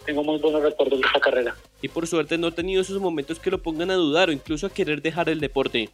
tengo 0.05 0.23
muy 0.23 0.37
buenos 0.39 0.63
recuerdos 0.63 0.99
de 0.99 1.07
esta 1.07 1.19
carrera. 1.19 1.55
Y 1.81 1.87
por 1.87 2.07
suerte 2.07 2.37
no 2.37 2.47
he 2.47 2.51
tenido 2.51 2.81
esos 2.81 2.99
momentos 2.99 3.39
que 3.39 3.51
lo 3.51 3.61
pongan 3.61 3.91
a 3.91 3.95
dudar 3.95 4.29
o 4.29 4.31
incluso 4.31 4.67
a 4.67 4.69
querer 4.69 5.01
dejar 5.01 5.29
el 5.29 5.39
deporte. 5.39 5.89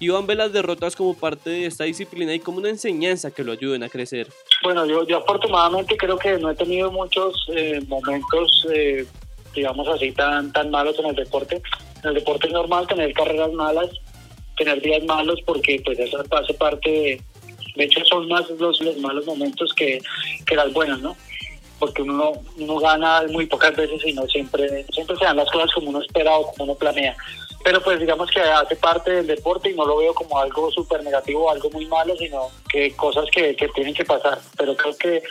Iván 0.00 0.26
ve 0.26 0.34
las 0.34 0.52
derrotas 0.52 0.96
como 0.96 1.14
parte 1.14 1.50
de 1.50 1.66
esta 1.66 1.84
disciplina 1.84 2.34
y 2.34 2.40
como 2.40 2.58
una 2.58 2.70
enseñanza 2.70 3.30
que 3.30 3.44
lo 3.44 3.52
ayuden 3.52 3.82
a 3.82 3.88
crecer. 3.90 4.28
Bueno, 4.62 4.86
yo, 4.86 5.06
yo 5.06 5.18
afortunadamente 5.18 5.96
creo 5.96 6.16
que 6.16 6.38
no 6.38 6.50
he 6.50 6.54
tenido 6.54 6.90
muchos 6.90 7.46
eh, 7.54 7.80
momentos, 7.86 8.66
eh, 8.72 9.06
digamos 9.54 9.86
así, 9.88 10.10
tan, 10.12 10.52
tan 10.52 10.70
malos 10.70 10.98
en 10.98 11.06
el 11.06 11.14
deporte. 11.14 11.62
En 12.02 12.08
el 12.08 12.14
deporte 12.14 12.46
es 12.46 12.52
normal 12.54 12.86
tener 12.86 13.12
carreras 13.12 13.52
malas, 13.52 13.90
tener 14.56 14.80
días 14.80 15.04
malos, 15.04 15.38
porque 15.44 15.82
pues 15.84 15.98
eso 15.98 16.24
hace 16.30 16.54
parte 16.54 16.90
de, 16.90 17.22
de 17.76 17.84
hecho, 17.84 18.04
son 18.04 18.28
más 18.28 18.48
los, 18.50 18.80
los 18.80 18.96
malos 18.98 19.26
momentos 19.26 19.72
que, 19.74 20.00
que, 20.46 20.56
las 20.56 20.72
buenas, 20.72 21.00
¿no? 21.00 21.16
Porque 21.80 22.02
uno, 22.02 22.32
uno 22.58 22.78
gana 22.78 23.24
muy 23.28 23.46
pocas 23.46 23.74
veces 23.74 24.00
y 24.06 24.12
no 24.12 24.26
siempre, 24.26 24.86
siempre 24.92 25.16
se 25.16 25.24
dan 25.24 25.38
las 25.38 25.50
cosas 25.50 25.72
como 25.74 25.90
uno 25.90 26.00
espera 26.00 26.36
o 26.36 26.52
como 26.52 26.64
uno 26.64 26.74
planea. 26.76 27.16
Pero 27.64 27.82
pues 27.82 27.98
digamos 27.98 28.30
que 28.30 28.40
hace 28.40 28.76
parte 28.76 29.10
del 29.10 29.26
deporte 29.26 29.70
y 29.70 29.74
no 29.74 29.84
lo 29.84 29.96
veo 29.98 30.14
como 30.14 30.38
algo 30.38 30.70
súper 30.70 31.02
negativo 31.02 31.46
o 31.46 31.50
algo 31.50 31.68
muy 31.70 31.86
malo, 31.86 32.14
sino 32.16 32.48
que 32.70 32.92
cosas 32.92 33.24
que, 33.32 33.56
que 33.56 33.68
tienen 33.68 33.94
que 33.94 34.04
pasar. 34.04 34.38
Pero 34.56 34.76
creo 34.76 34.96
que 34.96 35.22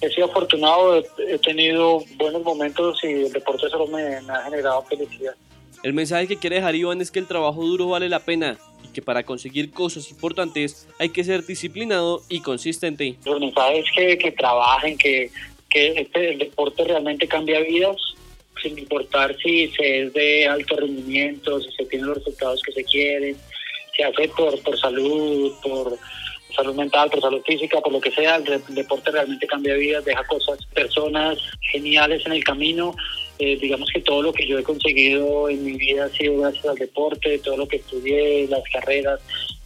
he 0.00 0.08
sido 0.10 0.26
afortunado, 0.26 0.96
he, 0.96 1.06
he 1.28 1.38
tenido 1.38 2.02
buenos 2.16 2.42
momentos 2.42 2.98
y 3.04 3.24
el 3.24 3.32
deporte 3.32 3.68
solo 3.68 3.86
me, 3.86 4.20
me 4.22 4.32
ha 4.32 4.42
generado 4.44 4.82
felicidad. 4.82 5.34
El 5.82 5.92
mensaje 5.92 6.26
que 6.26 6.36
quiere 6.36 6.56
dejar 6.56 6.74
Iván 6.74 7.00
es 7.00 7.10
que 7.10 7.20
el 7.20 7.26
trabajo 7.26 7.62
duro 7.64 7.88
vale 7.88 8.08
la 8.08 8.18
pena 8.18 8.58
y 8.82 8.88
que 8.88 9.00
para 9.00 9.22
conseguir 9.22 9.70
cosas 9.70 10.10
importantes 10.10 10.88
hay 10.98 11.10
que 11.10 11.22
ser 11.22 11.46
disciplinado 11.46 12.22
y 12.28 12.40
consistente. 12.40 13.16
Los 13.24 13.38
mensajes 13.38 13.84
que, 13.94 14.18
que 14.18 14.32
trabajen, 14.32 14.98
que, 14.98 15.30
que 15.70 15.88
este, 16.00 16.30
el 16.30 16.38
deporte 16.38 16.84
realmente 16.84 17.28
cambia 17.28 17.60
vidas, 17.60 17.96
sin 18.62 18.78
importar 18.78 19.36
si 19.42 19.68
se 19.68 20.02
es 20.02 20.12
de 20.12 20.46
alto 20.46 20.76
rendimiento, 20.76 21.60
si 21.60 21.70
se 21.72 21.84
tienen 21.86 22.08
los 22.08 22.18
resultados 22.18 22.62
que 22.62 22.72
se 22.72 22.84
quieren, 22.84 23.36
se 23.96 24.04
hace 24.04 24.28
por, 24.28 24.60
por 24.62 24.78
salud, 24.78 25.52
por 25.62 25.98
salud 26.54 26.74
mental, 26.74 27.10
por 27.10 27.20
salud 27.20 27.42
física, 27.46 27.80
por 27.80 27.92
lo 27.92 28.00
que 28.00 28.10
sea, 28.10 28.36
el, 28.36 28.62
deporte 28.74 29.10
realmente 29.10 29.46
cambia 29.46 29.74
vidas, 29.74 30.04
deja 30.04 30.24
cosas, 30.24 30.58
personas 30.74 31.38
geniales 31.70 32.24
en 32.26 32.32
el 32.32 32.44
camino. 32.44 32.94
Eh, 33.38 33.56
digamos 33.56 33.88
que 33.94 34.00
todo 34.00 34.22
lo 34.22 34.32
que 34.32 34.46
yo 34.46 34.58
he 34.58 34.64
conseguido 34.64 35.48
en 35.48 35.64
mi 35.64 35.74
vida 35.74 36.06
ha 36.06 36.08
sido 36.08 36.40
gracias 36.40 36.66
al 36.66 36.76
deporte, 36.76 37.38
todo 37.38 37.56
lo 37.56 37.68
que 37.68 37.76
estudié, 37.76 38.48
las 38.48 38.64
carreras, 38.72 39.20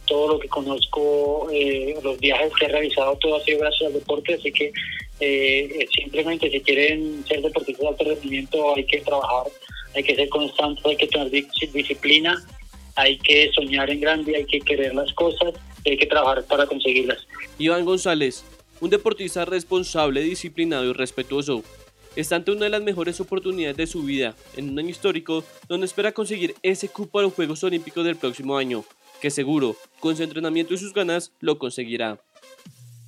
todo 0.05 0.33
lo 0.33 0.39
que 0.39 0.47
conozco, 0.47 1.47
eh, 1.51 1.95
los 2.03 2.19
viajes 2.19 2.53
que 2.53 2.65
he 2.65 2.69
realizado, 2.69 3.17
todo 3.17 3.37
ha 3.37 3.43
sido 3.43 3.59
gracias 3.59 3.87
al 3.87 3.93
deporte, 3.93 4.35
así 4.35 4.51
que 4.51 4.71
eh, 5.23 5.87
simplemente 5.95 6.49
si 6.49 6.59
quieren 6.61 7.23
ser 7.27 7.41
deportistas 7.41 7.81
de 7.81 7.87
alto 7.89 8.03
rendimiento 8.03 8.75
hay 8.75 8.85
que 8.85 8.99
trabajar, 9.01 9.51
hay 9.95 10.03
que 10.03 10.15
ser 10.15 10.29
constantes, 10.29 10.85
hay 10.85 10.97
que 10.97 11.07
tener 11.07 11.29
disciplina, 11.29 12.43
hay 12.95 13.17
que 13.19 13.51
soñar 13.53 13.89
en 13.89 13.99
grande, 13.99 14.35
hay 14.35 14.45
que 14.45 14.59
querer 14.59 14.93
las 14.95 15.13
cosas, 15.13 15.53
hay 15.85 15.97
que 15.97 16.05
trabajar 16.05 16.43
para 16.45 16.65
conseguirlas. 16.65 17.27
Iván 17.57 17.85
González, 17.85 18.43
un 18.81 18.89
deportista 18.89 19.45
responsable, 19.45 20.21
disciplinado 20.21 20.85
y 20.85 20.93
respetuoso, 20.93 21.63
está 22.15 22.35
ante 22.35 22.51
una 22.51 22.65
de 22.65 22.71
las 22.71 22.83
mejores 22.83 23.19
oportunidades 23.19 23.77
de 23.77 23.87
su 23.87 24.03
vida, 24.03 24.35
en 24.55 24.69
un 24.69 24.79
año 24.79 24.89
histórico 24.89 25.43
donde 25.67 25.85
espera 25.85 26.11
conseguir 26.11 26.55
ese 26.61 26.89
cupo 26.89 27.19
a 27.19 27.23
los 27.23 27.33
Juegos 27.33 27.63
Olímpicos 27.63 28.05
del 28.05 28.17
próximo 28.17 28.57
año, 28.57 28.83
que 29.21 29.29
seguro, 29.29 29.75
con 29.99 30.15
su 30.15 30.23
entrenamiento 30.23 30.73
y 30.73 30.77
sus 30.77 30.93
ganas, 30.93 31.31
lo 31.39 31.57
conseguirá. 31.57 32.19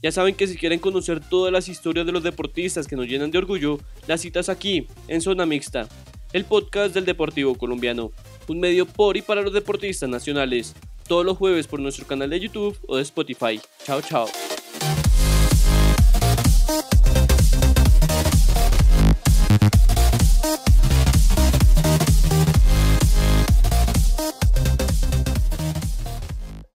Ya 0.06 0.12
saben 0.12 0.36
que 0.36 0.46
si 0.46 0.56
quieren 0.56 0.78
conocer 0.78 1.20
todas 1.20 1.52
las 1.52 1.68
historias 1.68 2.06
de 2.06 2.12
los 2.12 2.22
deportistas 2.22 2.86
que 2.86 2.96
nos 2.96 3.08
llenan 3.08 3.32
de 3.32 3.40
orgullo, 3.40 3.80
las 4.06 4.22
citas 4.22 4.50
aquí, 4.50 4.86
en 5.08 5.20
Zona 5.20 5.48
Mixta, 5.48 5.90
el 6.32 6.46
podcast 6.46 6.94
del 6.94 7.06
Deportivo 7.06 7.56
Colombiano, 7.56 8.12
un 8.48 8.60
medio 8.60 8.86
por 8.86 9.18
y 9.18 9.24
para 9.24 9.42
los 9.42 9.52
deportistas 9.52 10.08
nacionales, 10.08 10.76
todos 11.08 11.26
los 11.26 11.40
jueves 11.40 11.66
por 11.66 11.80
nuestro 11.80 12.06
canal 12.06 12.30
de 12.30 12.40
YouTube 12.40 12.78
o 12.88 12.98
de 12.98 13.02
Spotify. 13.02 13.60
Chao, 13.84 14.00
chao. 14.04 14.28